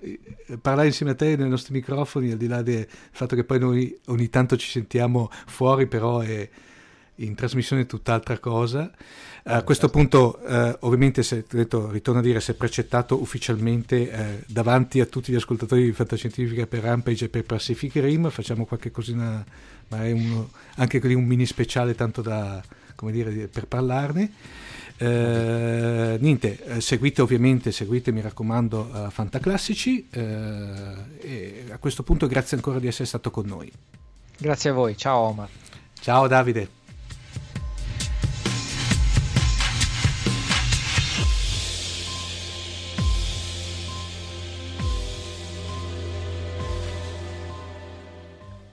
[0.00, 3.44] in, eh, parlare insieme a te nei nostri microfoni, al di là del fatto che
[3.44, 6.48] poi noi ogni tanto ci sentiamo fuori, però è
[7.14, 8.90] in trasmissione tutt'altra cosa.
[9.44, 14.44] A questo punto, eh, ovviamente, se, detto, ritorno a dire, se è precettato ufficialmente eh,
[14.46, 18.90] davanti a tutti gli ascoltatori di Fantascientifica per Rampage e per Pacific Rim, facciamo qualche
[18.92, 19.44] cosina
[19.92, 22.62] ma è uno, anche lì un mini speciale tanto da,
[22.94, 24.32] come dire, per parlarne.
[24.96, 32.26] Eh, niente, eh, seguite ovviamente, seguite mi raccomando uh, Fantaclassici eh, e a questo punto
[32.28, 33.70] grazie ancora di essere stato con noi.
[34.38, 35.48] Grazie a voi, ciao Omar.
[36.00, 36.81] Ciao Davide.